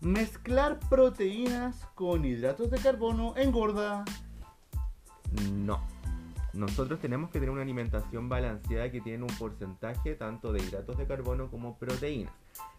[0.01, 4.03] Mezclar proteínas con hidratos de carbono engorda.
[5.53, 5.81] No.
[6.53, 11.05] nosotros tenemos que tener una alimentación balanceada que tiene un porcentaje tanto de hidratos de
[11.05, 12.33] carbono como proteínas.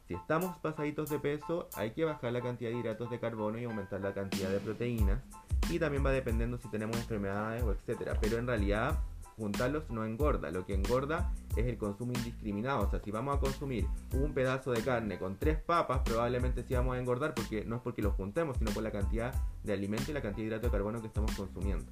[0.09, 3.65] Si estamos pasaditos de peso, hay que bajar la cantidad de hidratos de carbono y
[3.65, 5.21] aumentar la cantidad de proteínas.
[5.69, 8.17] Y también va dependiendo si tenemos enfermedades o etcétera.
[8.19, 8.99] Pero en realidad,
[9.37, 10.51] juntarlos no engorda.
[10.51, 12.87] Lo que engorda es el consumo indiscriminado.
[12.87, 16.73] O sea, si vamos a consumir un pedazo de carne con tres papas, probablemente sí
[16.73, 20.11] vamos a engordar porque no es porque los juntemos, sino por la cantidad de alimento
[20.11, 21.85] y la cantidad de hidratos de carbono que estamos consumiendo.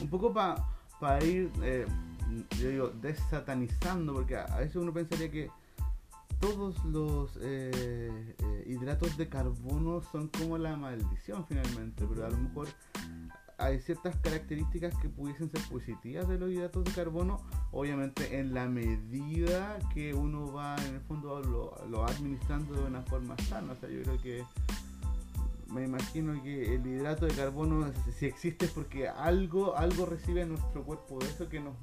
[0.00, 1.86] Un poco para ir, eh,
[2.58, 5.50] yo digo, desatanizando, porque a veces uno pensaría que
[6.40, 12.38] todos los eh, eh, hidratos de carbono son como la maldición finalmente, pero a lo
[12.38, 12.68] mejor
[13.58, 18.66] hay ciertas características que pudiesen ser positivas de los hidratos de carbono, obviamente en la
[18.66, 23.74] medida que uno va en el fondo lo, lo administrando de una forma sana.
[23.74, 24.44] O sea, yo creo que
[25.70, 30.84] me imagino que el hidrato de carbono si existe es porque algo algo recibe nuestro
[30.84, 31.74] cuerpo de eso que nos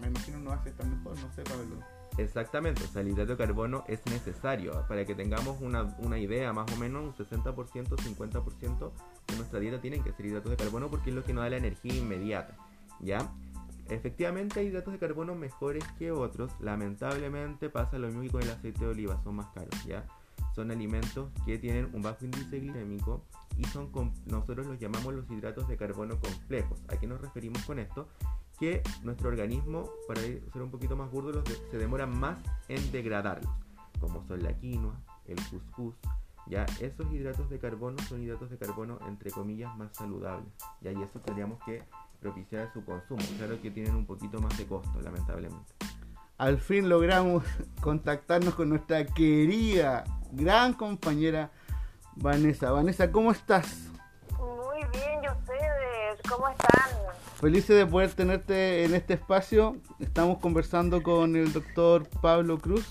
[0.00, 1.78] me imagino nos hace estar mejor, no sé, Pablo.
[2.16, 6.52] Exactamente, o sea, el hidrato de carbono es necesario para que tengamos una, una idea,
[6.52, 8.92] más o menos un 60%, 50%
[9.26, 11.50] de nuestra dieta tienen que ser hidratos de carbono porque es lo que nos da
[11.50, 12.56] la energía inmediata,
[13.00, 13.32] ¿ya?
[13.88, 18.50] Efectivamente hay hidratos de carbono mejores que otros, lamentablemente pasa lo mismo que con el
[18.50, 20.06] aceite de oliva, son más caros, ¿ya?
[20.54, 23.24] Son alimentos que tienen un bajo índice glicémico
[23.58, 23.90] y son
[24.26, 26.80] nosotros los llamamos los hidratos de carbono complejos.
[26.88, 28.08] ¿A qué nos referimos con esto?
[28.58, 32.38] que nuestro organismo, para ser un poquito más burdo, se demora más
[32.68, 33.50] en degradarlos,
[34.00, 34.94] como son la quinoa,
[35.26, 35.94] el couscous,
[36.46, 41.02] ya esos hidratos de carbono son hidratos de carbono entre comillas más saludables, ya y
[41.02, 41.82] eso tendríamos que
[42.20, 45.74] propiciar su consumo, claro que tienen un poquito más de costo, lamentablemente.
[46.36, 47.44] Al fin logramos
[47.80, 51.50] contactarnos con nuestra querida, gran compañera
[52.16, 52.72] Vanessa.
[52.72, 53.88] Vanessa, ¿cómo estás?
[54.38, 56.20] Muy bien, ¿y ustedes?
[56.28, 56.90] ¿Cómo están?
[57.40, 59.76] Felices de poder tenerte en este espacio.
[60.00, 62.84] Estamos conversando con el doctor Pablo Cruz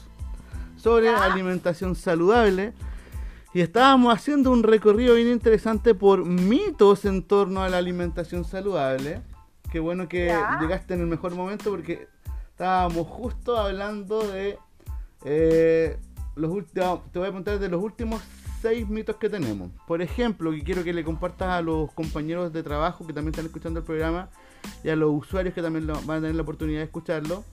[0.77, 2.73] sobre alimentación saludable.
[3.53, 9.21] Y estábamos haciendo un recorrido bien interesante por mitos en torno a la alimentación saludable.
[9.71, 12.07] Qué bueno que llegaste en el mejor momento porque
[12.53, 14.59] estábamos justo hablando de
[15.25, 15.97] eh,
[16.35, 17.11] los últimos.
[17.11, 18.21] Te voy a contar de los últimos
[18.61, 19.71] seis mitos que tenemos.
[19.87, 23.47] Por ejemplo, que quiero que le compartas a los compañeros de trabajo que también están
[23.47, 24.29] escuchando el programa
[24.83, 27.43] y a los usuarios que también van a tener la oportunidad de escucharlo.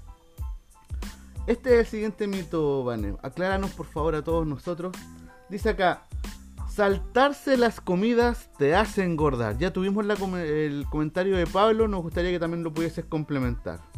[1.47, 3.17] Este es el siguiente mito, Vane.
[3.23, 4.95] Acláranos por favor a todos nosotros.
[5.49, 6.07] Dice acá,
[6.69, 9.57] saltarse las comidas te hace engordar.
[9.57, 13.90] Ya tuvimos el comentario de Pablo, nos gustaría que también lo pudieses complementar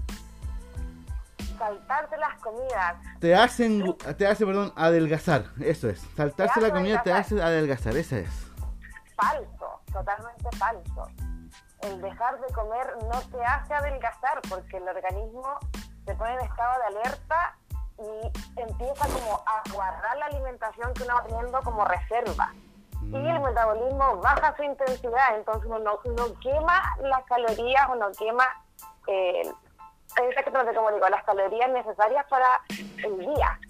[1.63, 2.97] saltarse las comidas.
[3.21, 6.01] Te hacen, te hace, perdón, adelgazar, eso es.
[6.17, 8.31] Saltarse la comida te hace adelgazar, esa es.
[9.17, 11.07] Falso, totalmente falso.
[11.83, 15.59] El dejar de comer no te hace adelgazar porque el organismo
[16.05, 17.57] se pone en estado de alerta
[17.99, 22.53] y empieza como a guardar la alimentación que uno va teniendo como reserva.
[23.03, 23.43] Y el mm.
[23.43, 28.47] metabolismo baja su intensidad, entonces uno no, quema las calorías o no quema
[29.07, 29.43] eh,
[30.29, 32.61] exactamente como digo, las calorías necesarias para
[33.05, 33.61] el día.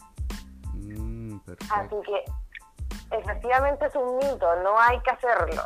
[0.74, 1.38] Mm,
[1.70, 2.24] Así que
[3.16, 5.62] efectivamente es un mito, no hay que hacerlo.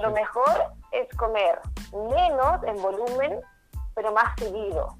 [0.00, 1.58] Lo mejor es comer
[1.92, 3.40] menos en volumen,
[3.94, 4.96] pero más seguido.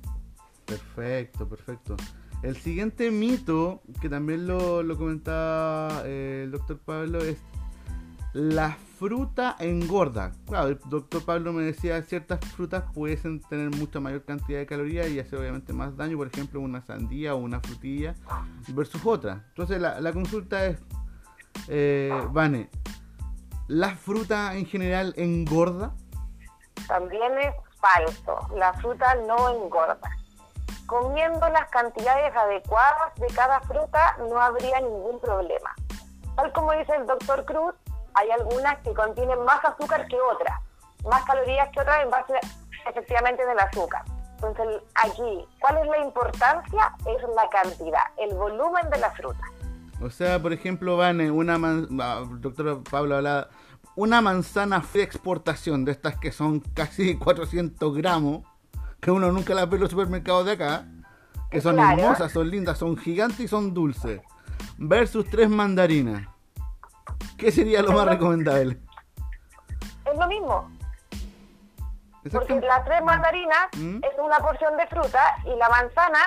[0.64, 1.96] Perfecto, perfecto.
[2.42, 7.38] El siguiente mito, que también lo, lo comentaba eh, el doctor Pablo, es
[8.36, 10.32] la fruta engorda.
[10.46, 15.08] Claro, el doctor Pablo me decía ciertas frutas pueden tener mucha mayor cantidad de calorías
[15.08, 18.14] y hacer obviamente más daño, por ejemplo una sandía o una frutilla
[18.68, 19.44] versus otra.
[19.48, 20.78] Entonces la, consulta es,
[21.68, 22.68] eh, Vane,
[23.68, 25.94] ¿la fruta en general engorda?
[26.86, 29.98] También es falso, la fruta no engorda.
[30.84, 35.74] Comiendo las cantidades adecuadas de cada fruta no habría ningún problema.
[36.36, 37.74] Tal como dice el doctor Cruz,
[38.16, 40.58] hay algunas que contienen más azúcar que otras,
[41.04, 42.34] más calorías que otras en base
[42.88, 44.02] efectivamente del azúcar.
[44.34, 46.94] Entonces aquí, ¿cuál es la importancia?
[47.06, 49.40] Es la cantidad, el volumen de la fruta.
[50.00, 51.88] O sea, por ejemplo, Vane, una man...
[52.00, 53.48] Ah, doctor Pablo hablaba,
[53.94, 58.44] una manzana de exportación de estas que son casi 400 gramos,
[59.00, 60.86] que uno nunca la ve en los supermercados de acá,
[61.50, 64.20] que son hermosas, son lindas, son gigantes y son dulces,
[64.76, 66.28] versus tres mandarinas.
[67.36, 68.78] ¿Qué sería lo más recomendable?
[70.04, 70.70] Es lo mismo.
[72.32, 73.98] Porque las tres mandarinas ¿Mm?
[74.02, 76.18] es una porción de fruta y la manzana,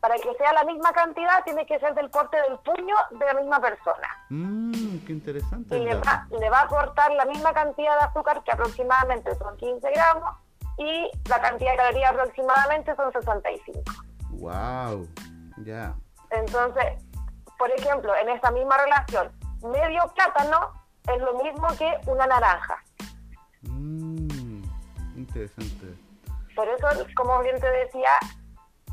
[0.00, 3.34] para que sea la misma cantidad, tiene que ser del porte del puño de la
[3.34, 4.08] misma persona.
[4.30, 5.76] Mmm, qué interesante.
[5.76, 5.94] Y le
[6.50, 10.30] va, a aportar la misma cantidad de azúcar, que aproximadamente son 15 gramos,
[10.78, 13.82] y la cantidad de calorías aproximadamente son 65.
[14.30, 15.08] Wow,
[15.64, 15.94] ya.
[16.30, 17.04] Entonces,
[17.58, 19.30] por ejemplo, en esta misma relación,
[19.64, 20.72] medio plátano
[21.06, 22.82] es lo mismo que una naranja.
[23.62, 24.62] Mm,
[25.16, 25.94] interesante.
[26.54, 28.10] Por eso, como bien te decía,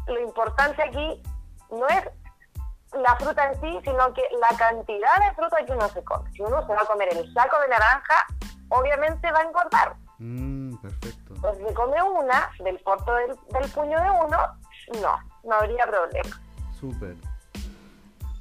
[0.08, 1.22] lo importante aquí
[1.70, 2.10] no es
[2.94, 6.30] la fruta en sí, sino que la cantidad de fruta que uno se come.
[6.32, 8.26] Si uno se va a comer el saco de naranja,
[8.70, 9.96] obviamente va a engordar.
[10.20, 11.34] Mm, perfecto.
[11.42, 14.38] Pues si come una del porto del, del puño de uno,
[15.02, 16.42] no, no habría problema.
[16.80, 17.16] Súper.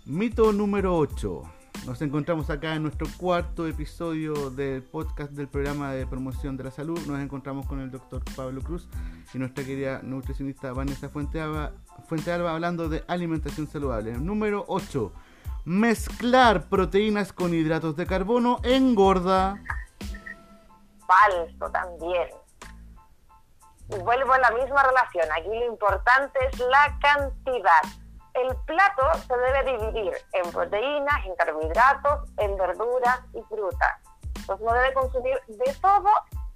[0.06, 1.59] Mito número 8.
[1.86, 6.70] Nos encontramos acá en nuestro cuarto episodio del podcast del programa de promoción de la
[6.70, 7.00] salud.
[7.06, 8.86] Nos encontramos con el doctor Pablo Cruz
[9.32, 11.72] y nuestra querida nutricionista Vanessa Fuentealba,
[12.06, 14.12] Fuentealba hablando de alimentación saludable.
[14.12, 15.12] Número 8.
[15.64, 19.56] Mezclar proteínas con hidratos de carbono engorda.
[21.06, 22.28] Falso también.
[23.88, 25.24] Y vuelvo a la misma relación.
[25.32, 27.99] Aquí lo importante es la cantidad.
[28.34, 33.92] El plato se debe dividir en proteínas, en carbohidratos, en verduras y frutas.
[34.36, 36.10] Entonces uno debe consumir de todo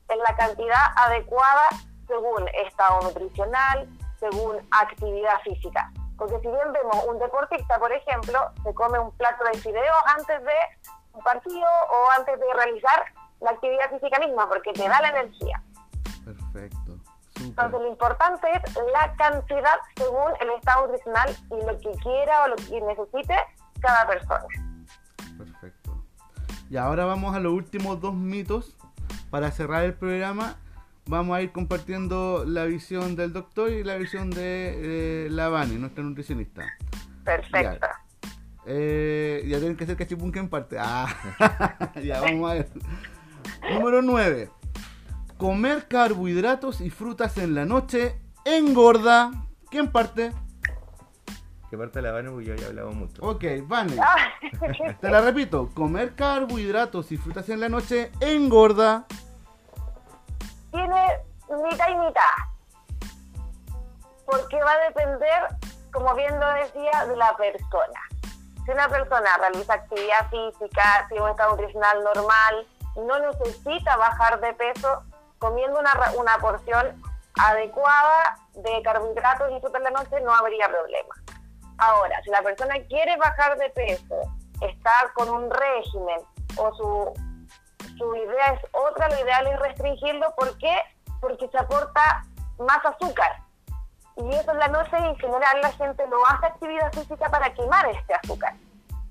[0.09, 1.69] en la cantidad adecuada
[2.07, 3.89] según estado nutricional,
[4.21, 5.91] según actividad física.
[6.17, 10.43] Porque si bien vemos un deportista, por ejemplo, se come un plato de fideos antes
[10.45, 10.55] de
[11.13, 13.05] un partido o antes de realizar
[13.41, 15.63] la actividad física misma, porque te da la energía.
[16.25, 16.84] Perfecto.
[17.49, 22.49] Entonces lo importante es la cantidad según el estado nutricional y lo que quiera o
[22.49, 23.35] lo que necesite
[23.81, 24.45] cada persona.
[25.37, 26.05] Perfecto.
[26.71, 28.77] Y ahora vamos a los últimos dos mitos.
[29.31, 30.57] Para cerrar el programa,
[31.07, 35.77] vamos a ir compartiendo la visión del doctor y la visión de eh, la Vani,
[35.77, 36.65] nuestra nutricionista.
[37.25, 37.87] Perfecto.
[38.67, 40.77] Eh, ya tienen que hacer cachipunque en parte.
[40.79, 41.07] Ah,
[42.03, 42.69] ya vamos a ver.
[43.73, 44.51] Número 9.
[45.39, 49.31] Comer carbohidratos y frutas en la noche engorda.
[49.71, 50.33] ¿Quién parte?
[51.71, 53.21] Que parte la mano porque yo ya he hablado mucho.
[53.23, 53.97] Ok, Vani.
[54.01, 54.17] Ah,
[55.01, 55.71] Te la repito.
[55.75, 59.07] Comer carbohidratos y frutas en la noche engorda.
[60.71, 61.21] Tiene
[61.69, 62.23] mitad y mitad.
[64.27, 65.49] Porque va a depender,
[65.93, 68.01] como bien lo decía, de la persona.
[68.65, 72.67] Si una persona realiza actividad física, tiene un estado nutricional normal,
[72.97, 75.03] no necesita bajar de peso,
[75.45, 77.03] comiendo una, una porción
[77.37, 81.15] adecuada de carbohidratos y en la noche no habría problema.
[81.77, 84.21] Ahora, si la persona quiere bajar de peso,
[84.63, 86.21] está con un régimen
[86.57, 87.13] o su,
[87.99, 90.35] su idea es otra, lo ideal es restringirlo.
[90.35, 90.79] ¿Por qué?
[91.21, 92.25] Porque se aporta
[92.59, 93.43] más azúcar.
[94.17, 97.87] Y eso en la noche en general la gente no hace actividad física para quemar
[97.89, 98.55] este azúcar.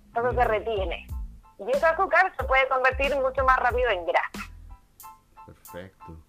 [0.07, 1.07] Entonces se retiene.
[1.59, 4.53] Y ese azúcar se puede convertir mucho más rápido en grasa.
[5.45, 6.22] Perfecto.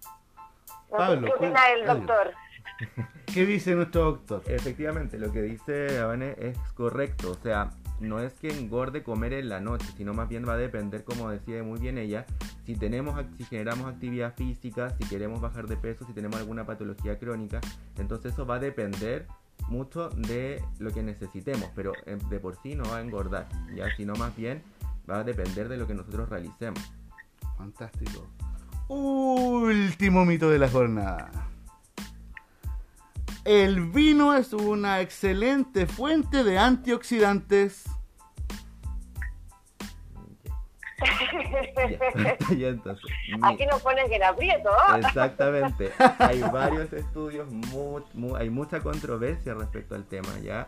[0.97, 2.31] Pablo, ¿Qué opina el doctor?
[3.33, 4.43] ¿Qué dice nuestro doctor?
[4.47, 7.31] Efectivamente, lo que dice Avane es correcto.
[7.31, 10.57] O sea, no es que engorde comer en la noche, sino más bien va a
[10.57, 12.25] depender, como decía muy bien ella,
[12.65, 16.65] si tenemos, ac- si generamos actividad física, si queremos bajar de peso, si tenemos alguna
[16.65, 17.61] patología crónica.
[17.97, 19.27] Entonces eso va a depender
[19.69, 23.89] mucho de lo que necesitemos, pero eh, de por sí no va a engordar, ya,
[23.95, 24.61] sino más bien
[25.09, 26.79] va a depender de lo que nosotros realicemos.
[27.57, 28.27] Fantástico.
[28.87, 31.31] Último mito de la jornada.
[33.43, 37.83] El vino es una excelente fuente de antioxidantes.
[41.75, 43.05] Ya, ya, entonces.
[43.29, 44.69] mi- Aquí nos ponen que en aprieto.
[44.89, 44.95] ¿no?
[44.97, 45.91] Exactamente.
[46.19, 50.67] Hay varios estudios, mu- mu- hay mucha controversia respecto al tema ya.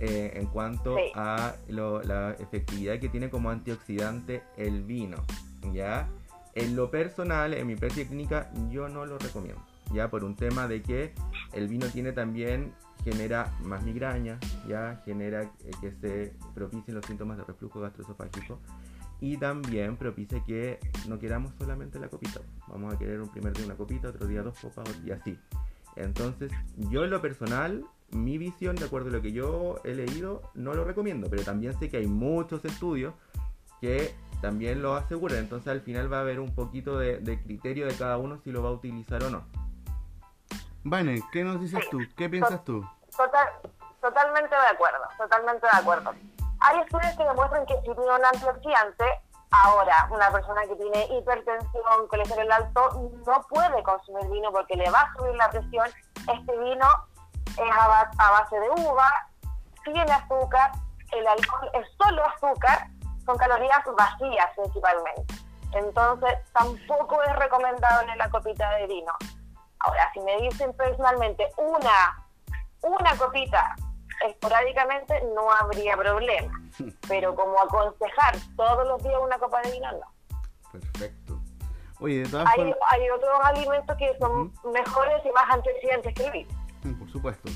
[0.00, 1.10] eh, en cuanto Sí.
[1.16, 5.16] a lo- la efectividad que tiene como antioxidante el vino,
[5.72, 6.06] ¿ya?
[6.58, 9.62] En lo personal, en mi práctica clínica, yo no lo recomiendo,
[9.94, 10.10] ¿ya?
[10.10, 11.14] Por un tema de que
[11.52, 12.72] el vino tiene también,
[13.04, 15.00] genera más migraña, ¿ya?
[15.04, 18.58] Genera eh, que se propicien los síntomas de reflujo gastroesofágico
[19.20, 22.40] y también propicia que no queramos solamente la copita.
[22.66, 25.38] Vamos a querer un primer día una copita, otro día dos copas y así.
[25.94, 26.50] Entonces,
[26.90, 30.74] yo en lo personal, mi visión, de acuerdo a lo que yo he leído, no
[30.74, 33.14] lo recomiendo, pero también sé que hay muchos estudios
[33.80, 35.38] que también lo aseguran.
[35.38, 38.50] Entonces, al final va a haber un poquito de, de criterio de cada uno si
[38.50, 39.44] lo va a utilizar o no.
[40.84, 41.98] Vane, ¿qué nos dices tú?
[42.16, 42.84] ¿Qué piensas tú?
[43.16, 43.48] Total,
[44.00, 46.14] totalmente de acuerdo, totalmente de acuerdo.
[46.60, 49.04] Hay estudios que demuestran que si tiene un antioxidante,
[49.50, 55.00] ahora una persona que tiene hipertensión, colesterol alto, no puede consumir vino porque le va
[55.00, 55.88] a subir la presión.
[56.16, 56.86] Este vino
[57.46, 59.08] es a base de uva,
[59.84, 60.72] tiene azúcar,
[61.12, 62.88] el alcohol es solo azúcar,
[63.28, 65.34] son calorías vacías principalmente.
[65.72, 69.12] Entonces tampoco es recomendable la copita de vino.
[69.80, 72.26] Ahora, si me dicen personalmente una,
[72.80, 73.76] una copita
[74.26, 76.50] esporádicamente, no habría problema.
[77.08, 80.40] Pero como aconsejar todos los días una copa de vino, no.
[80.72, 81.38] Perfecto.
[82.00, 82.78] Oye, de todas Hay, formas...
[82.90, 86.50] hay otros alimentos que son mejores y más antioxidantes que el vino.
[86.82, 87.50] Mm, Por supuesto.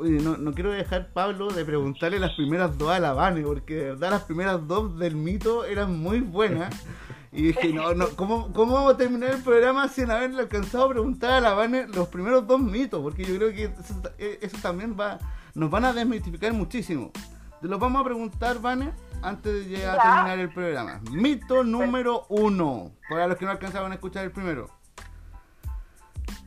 [0.00, 3.74] Oye, no, no quiero dejar, Pablo, de preguntarle las primeras dos a la Vane, porque
[3.74, 6.74] de verdad las primeras dos del mito eran muy buenas.
[7.32, 10.88] Y dije, no, no, ¿cómo, ¿cómo vamos a terminar el programa sin haberle alcanzado a
[10.88, 13.00] preguntar a la Vane los primeros dos mitos?
[13.00, 15.16] Porque yo creo que eso, eso también va,
[15.54, 17.12] nos van a desmitificar muchísimo.
[17.60, 18.92] Te los vamos a preguntar, Vane,
[19.22, 21.00] antes de llegar a terminar el programa.
[21.12, 24.68] Mito número uno, para los que no alcanzaban a escuchar el primero.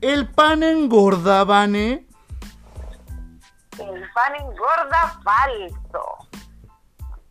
[0.01, 2.07] ¿El pan engorda, Vane?
[3.79, 6.17] El pan engorda falso.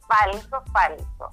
[0.08, 1.30] Falso, falso.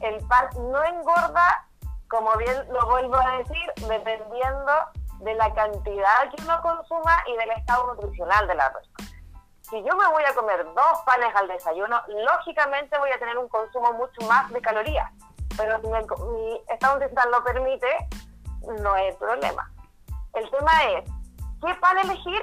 [0.00, 1.66] El pan no engorda,
[2.08, 4.72] como bien lo vuelvo a decir, dependiendo
[5.20, 9.10] de la cantidad que uno consuma y del estado nutricional de la persona.
[9.62, 13.48] Si yo me voy a comer dos panes al desayuno, lógicamente voy a tener un
[13.48, 15.10] consumo mucho más de calorías.
[15.56, 18.08] Pero si me- mi estado nutricional lo permite,
[18.82, 19.70] no es problema.
[20.34, 21.04] El tema es,
[21.64, 22.42] ¿qué pan elegir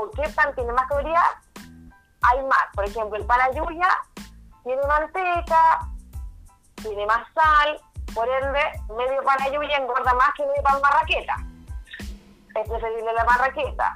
[0.00, 1.24] o qué pan tiene más calorías?
[2.22, 2.66] Hay más.
[2.74, 3.88] Por ejemplo, el pan ayuya
[4.64, 5.88] tiene manteca,
[6.76, 7.80] tiene más sal,
[8.14, 8.60] por ende,
[8.96, 11.36] medio pan ayuya engorda más que medio pan marraqueta.
[12.54, 13.94] Es preferible la marraqueta.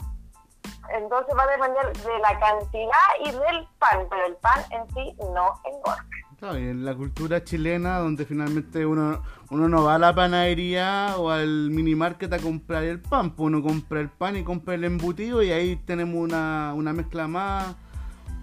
[0.92, 5.16] Entonces va a depender de la cantidad y del pan, pero el pan en sí
[5.32, 6.06] no engorda.
[6.38, 11.14] Claro, y en la cultura chilena, donde finalmente uno, uno no va a la panadería
[11.18, 14.74] o al mini market a comprar el pan, pues uno compra el pan y compra
[14.74, 17.74] el embutido y ahí tenemos una, una mezcla más,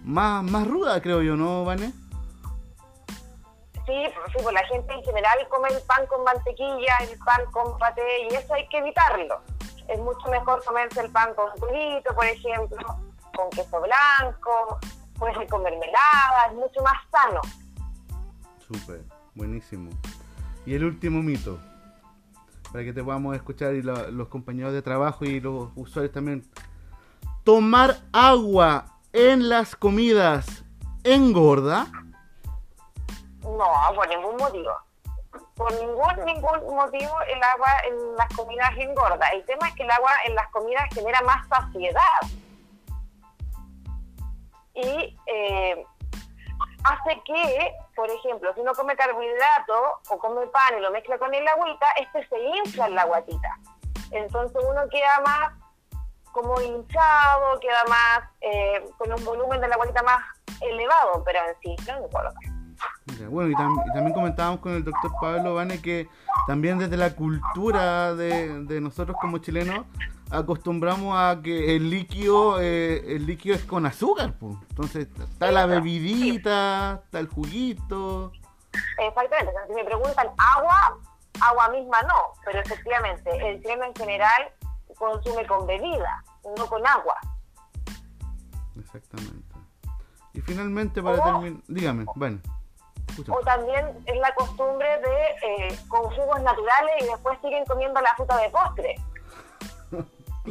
[0.03, 1.93] más, más ruda, creo yo, ¿no, Vane?
[3.86, 7.78] Sí, sí, pues la gente en general come el pan con mantequilla, el pan con
[7.78, 9.39] paté, y eso hay que evitarlo.
[9.88, 12.86] Es mucho mejor comerse el pan con culito, por ejemplo,
[13.34, 14.78] con queso blanco,
[15.18, 17.39] puede ser con mermelada, es mucho más sano.
[18.60, 18.99] Súper,
[19.36, 19.89] buenísimo.
[20.68, 21.59] Y el último mito,
[22.74, 26.43] para que te podamos escuchar y los compañeros de trabajo y los usuarios también.
[27.45, 30.65] Tomar agua en las comidas
[31.05, 31.88] engorda.
[33.43, 33.65] No,
[33.95, 34.72] por ningún motivo.
[35.55, 39.26] Por ningún, ningún motivo el agua en las comidas engorda.
[39.30, 42.01] El tema es que el agua en las comidas genera más saciedad.
[44.76, 45.86] Y eh,
[46.88, 51.34] hace que, por ejemplo, si uno come carbohidrato o come pan y lo mezcla con
[51.34, 53.58] el agüita, este se infla en la guatita.
[54.12, 55.52] Entonces uno queda más
[56.32, 60.24] como hinchado, queda más eh, con un volumen de la guatita más
[60.62, 62.34] elevado, pero en sí no engorda.
[63.20, 66.08] Ya, Bueno, y, y también comentábamos con el doctor Pablo Vane que
[66.46, 69.86] también desde la cultura de, de nosotros como chilenos
[70.30, 74.55] acostumbramos a que el líquido eh, el líquido es con azúcar, pues.
[74.69, 78.32] Entonces está la bebidita, está el juguito.
[78.97, 80.99] Exactamente, si me preguntan agua,
[81.41, 84.51] agua misma no, pero efectivamente el chileno en general
[84.97, 86.23] consume con bebida,
[86.57, 87.19] no con agua.
[88.80, 89.55] Exactamente.
[90.34, 92.39] Y finalmente para terminar, dígame, bueno.
[93.30, 98.13] O también es la costumbre de eh, con jugos naturales y después siguen comiendo la
[98.15, 98.95] fruta de postre.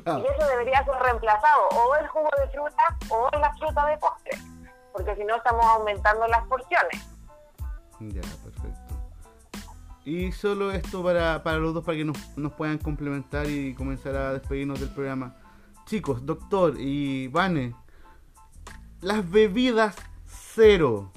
[0.03, 0.25] Claro.
[0.25, 4.39] Y eso debería ser reemplazado o el jugo de fruta o la fruta de postre,
[4.93, 7.07] porque si no estamos aumentando las porciones.
[8.01, 8.95] Ya, perfecto.
[10.05, 14.15] Y solo esto para, para los dos, para que nos, nos puedan complementar y comenzar
[14.15, 15.35] a despedirnos del programa.
[15.87, 17.75] Chicos, doctor y Vane,
[19.01, 21.13] las bebidas cero.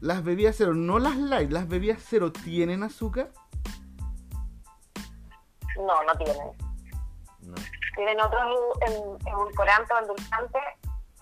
[0.00, 3.30] Las bebidas cero, no las light, las bebidas cero, ¿tienen azúcar?
[5.76, 6.61] No, no tienen.
[7.94, 8.42] Tienen otros
[9.26, 10.62] edulcorantes o endulzantes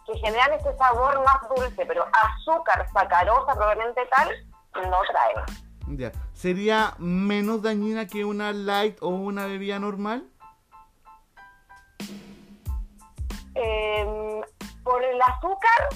[0.07, 4.29] que generan ese sabor más dulce, pero azúcar, sacarosa, probablemente tal,
[4.75, 5.99] no traen.
[5.99, 6.13] Ya.
[6.33, 10.29] ¿Sería menos dañina que una light o una bebida normal?
[13.55, 14.41] Em,
[14.85, 15.89] por el azúcar,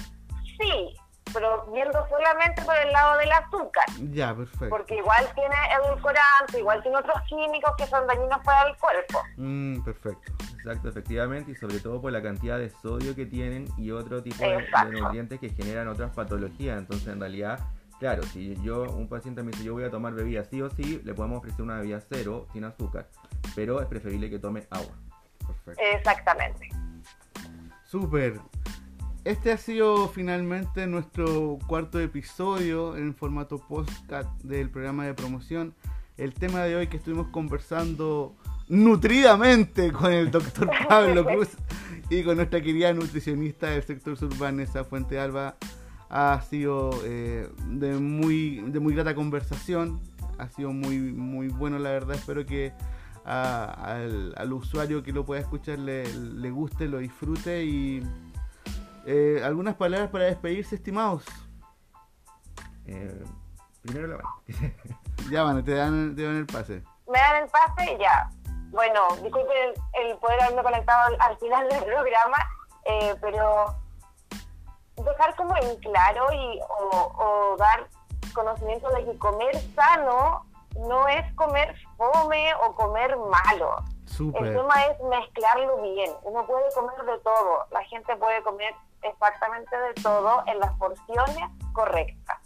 [0.59, 0.95] sí,
[1.35, 4.69] pero viendo solamente por el lado del azúcar, Ya, perfecto.
[4.69, 9.19] porque igual tiene edulcorante, igual tiene otros químicos que son dañinos para el cuerpo.
[9.37, 10.33] Mm, perfecto.
[10.55, 14.43] Exacto, efectivamente, y sobre todo por la cantidad de sodio que tienen y otro tipo
[14.43, 16.79] de, de nutrientes que generan otras patologías.
[16.79, 17.59] Entonces, en realidad,
[17.99, 21.01] claro, si yo, un paciente me dice yo voy a tomar bebida sí o sí,
[21.03, 23.07] le podemos ofrecer una bebida cero, sin azúcar,
[23.55, 24.93] pero es preferible que tome agua.
[25.45, 25.81] Perfecto.
[25.97, 26.69] Exactamente.
[27.83, 28.39] Super.
[29.25, 35.73] Este ha sido finalmente nuestro cuarto episodio en formato podcast del programa de promoción
[36.15, 38.35] el tema de hoy que estuvimos conversando
[38.67, 41.49] nutridamente con el doctor Pablo Cruz
[42.07, 45.55] y con nuestra querida nutricionista del sector sur, Vanessa Fuente Alba.
[46.07, 49.99] Ha sido eh, de, muy, de muy grata conversación,
[50.37, 52.15] ha sido muy, muy bueno la verdad.
[52.15, 52.73] Espero que
[53.23, 58.03] al, usuario que lo pueda escuchar le, le guste, lo disfrute y
[59.05, 61.23] eh, algunas palabras para despedirse, estimados.
[62.87, 63.23] Eh,
[63.81, 64.25] primero la van.
[65.31, 66.83] ya van, te dan, te dan el pase.
[67.07, 68.29] Me dan el pase y ya.
[68.71, 72.37] Bueno, disculpen el, poder haberme conectado al, final del programa,
[72.85, 73.75] eh, pero
[74.97, 76.59] dejar como en claro y
[76.91, 77.87] o, dar
[78.33, 80.45] conocimiento de que comer sano
[80.87, 83.77] no es comer fome o comer malo.
[84.19, 86.11] El tema es mezclarlo bien.
[86.23, 87.65] Uno puede comer de todo.
[87.71, 92.37] La gente puede comer exactamente de todo en las porciones correctas.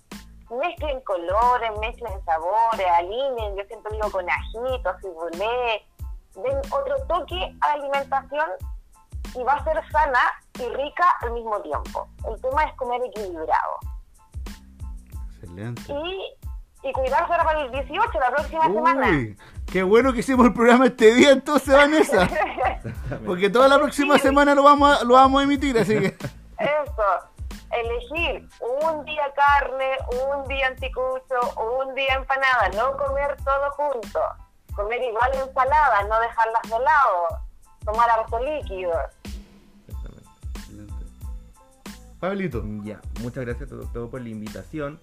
[0.49, 5.85] Mezclen colores, mezclen sabores, alineen, yo siempre digo con ajitos, cibolé,
[6.35, 8.49] den otro toque a la alimentación
[9.35, 10.19] y va a ser sana
[10.59, 12.07] y rica al mismo tiempo.
[12.27, 13.77] El tema es comer equilibrado.
[15.35, 15.93] Excelente.
[15.93, 16.38] Y,
[16.81, 19.35] y cuidarse ahora para el 18, la próxima Uy, semana.
[19.65, 22.27] Qué bueno que hicimos el programa este día entonces, Vanessa.
[23.25, 26.07] Porque toda la próxima semana lo vamos, a, lo vamos a emitir, así que...
[26.57, 27.29] Eso,
[27.71, 28.47] elegir
[28.81, 34.19] un día carne, un día anticucho, un día empanada, no comer todo junto,
[34.75, 37.27] comer igual ensalada, no dejarlas de lado,
[37.85, 38.93] tomar harto líquido.
[39.87, 40.29] Exactamente.
[42.19, 42.63] Pablito.
[42.83, 44.99] Ya, muchas gracias a todos por la invitación.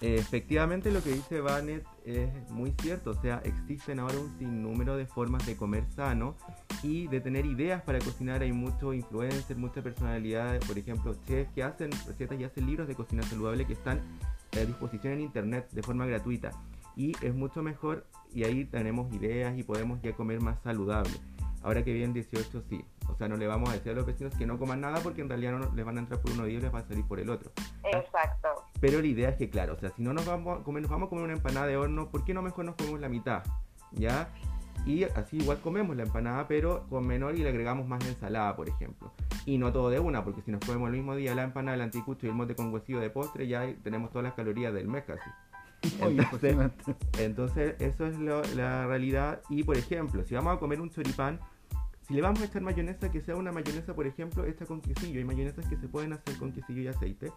[0.00, 5.04] Efectivamente lo que dice Vanet es muy cierto, o sea, existen ahora un sinnúmero de
[5.04, 6.36] formas de comer sano
[6.82, 8.40] y de tener ideas para cocinar.
[8.40, 12.94] Hay muchos influencers, muchas personalidades, por ejemplo, chefs que hacen recetas y hacen libros de
[12.94, 14.00] cocina saludable que están
[14.56, 16.50] a disposición en internet de forma gratuita.
[16.96, 21.12] Y es mucho mejor y ahí tenemos ideas y podemos ya comer más saludable.
[21.62, 22.84] Ahora que viene 18, sí.
[23.08, 25.20] O sea, no le vamos a decir a los vecinos que no coman nada porque
[25.20, 27.20] en realidad no les van a entrar por uno y les va a salir por
[27.20, 27.50] el otro.
[27.84, 28.48] Exacto.
[28.80, 30.90] Pero la idea es que, claro, o sea, si no nos vamos a comer, nos
[30.90, 33.42] vamos a comer una empanada de horno, ¿por qué no mejor nos comemos la mitad?
[33.92, 34.30] ¿Ya?
[34.86, 38.68] Y así igual comemos la empanada, pero con menor y le agregamos más ensalada, por
[38.68, 39.12] ejemplo.
[39.44, 41.82] Y no todo de una, porque si nos comemos el mismo día la empanada, el
[41.82, 45.04] anticucho y el mote con huesillo de postre, ya tenemos todas las calorías del mes
[45.04, 45.28] casi.
[47.18, 49.42] Entonces, eso es la realidad.
[49.48, 51.40] Y por ejemplo, si vamos a comer un choripán,
[52.10, 55.20] si le vamos a echar mayonesa, que sea una mayonesa, por ejemplo, hecha con quesillo.
[55.20, 57.32] Hay mayonesas que se pueden hacer con quesillo y aceite.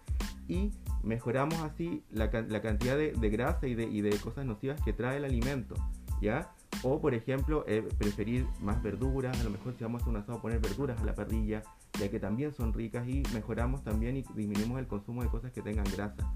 [0.48, 0.72] Y
[1.04, 5.76] mejoramos así la, cantidad de, grasa y de, cosas nocivas que trae el alimento.
[6.22, 6.56] ¿Ya?
[6.82, 9.40] O, por ejemplo, eh, preferir más verduras.
[9.40, 11.62] A lo mejor si vamos a hacer un asado, poner verduras a la parrilla,
[12.00, 15.62] ya que también son ricas y mejoramos también y disminuimos el consumo de cosas que
[15.62, 16.34] tengan grasa.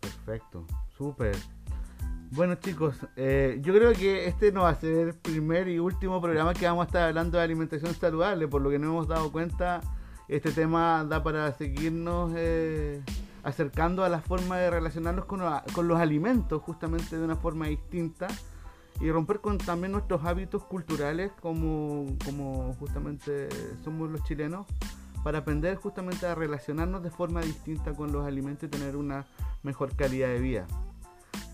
[0.00, 1.36] Perfecto, súper.
[2.32, 6.20] Bueno chicos, eh, yo creo que este no va a ser el primer y último
[6.20, 9.32] programa que vamos a estar hablando de alimentación saludable, por lo que nos hemos dado
[9.32, 9.80] cuenta,
[10.28, 13.02] este tema da para seguirnos eh,
[13.42, 15.40] acercando a la forma de relacionarnos con,
[15.74, 18.28] con, los alimentos justamente de una forma distinta
[19.00, 22.06] y romper con también nuestros hábitos culturales como
[22.78, 23.48] justamente
[23.82, 24.68] somos los chilenos
[25.24, 29.26] para aprender justamente a relacionarnos de forma distinta con los alimentos y tener una
[29.64, 30.66] mejor calidad de vida.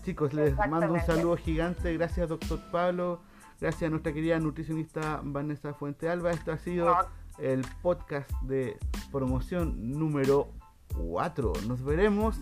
[0.07, 1.91] Chicos, les mando un saludo gigante.
[1.97, 3.19] Gracias, doctor Pablo.
[3.59, 6.31] Gracias a nuestra querida nutricionista Vanessa Fuente Alba.
[6.31, 6.95] Esto ha sido
[7.39, 8.77] el podcast de
[9.11, 10.47] promoción número
[10.95, 11.51] 4.
[11.67, 12.39] Nos veremos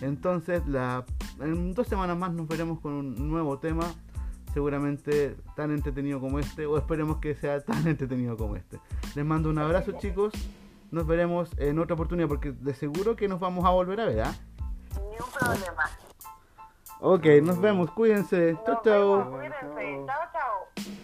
[0.00, 1.04] entonces la,
[1.38, 3.84] en dos semanas más nos veremos con un nuevo tema.
[4.54, 6.64] Seguramente tan entretenido como este.
[6.64, 8.80] O esperemos que sea tan entretenido como este.
[9.14, 10.32] Les mando un abrazo chicos.
[10.90, 14.22] Nos veremos en otra oportunidad porque de seguro que nos vamos a volver a ver.
[14.22, 14.34] ¿ah?
[15.10, 15.90] Ni un problema.
[17.04, 18.52] Ok, nos vemos, cuídense.
[18.52, 19.16] Nos chao, chao.
[19.18, 21.01] Vemos, cuídense, chao, chao.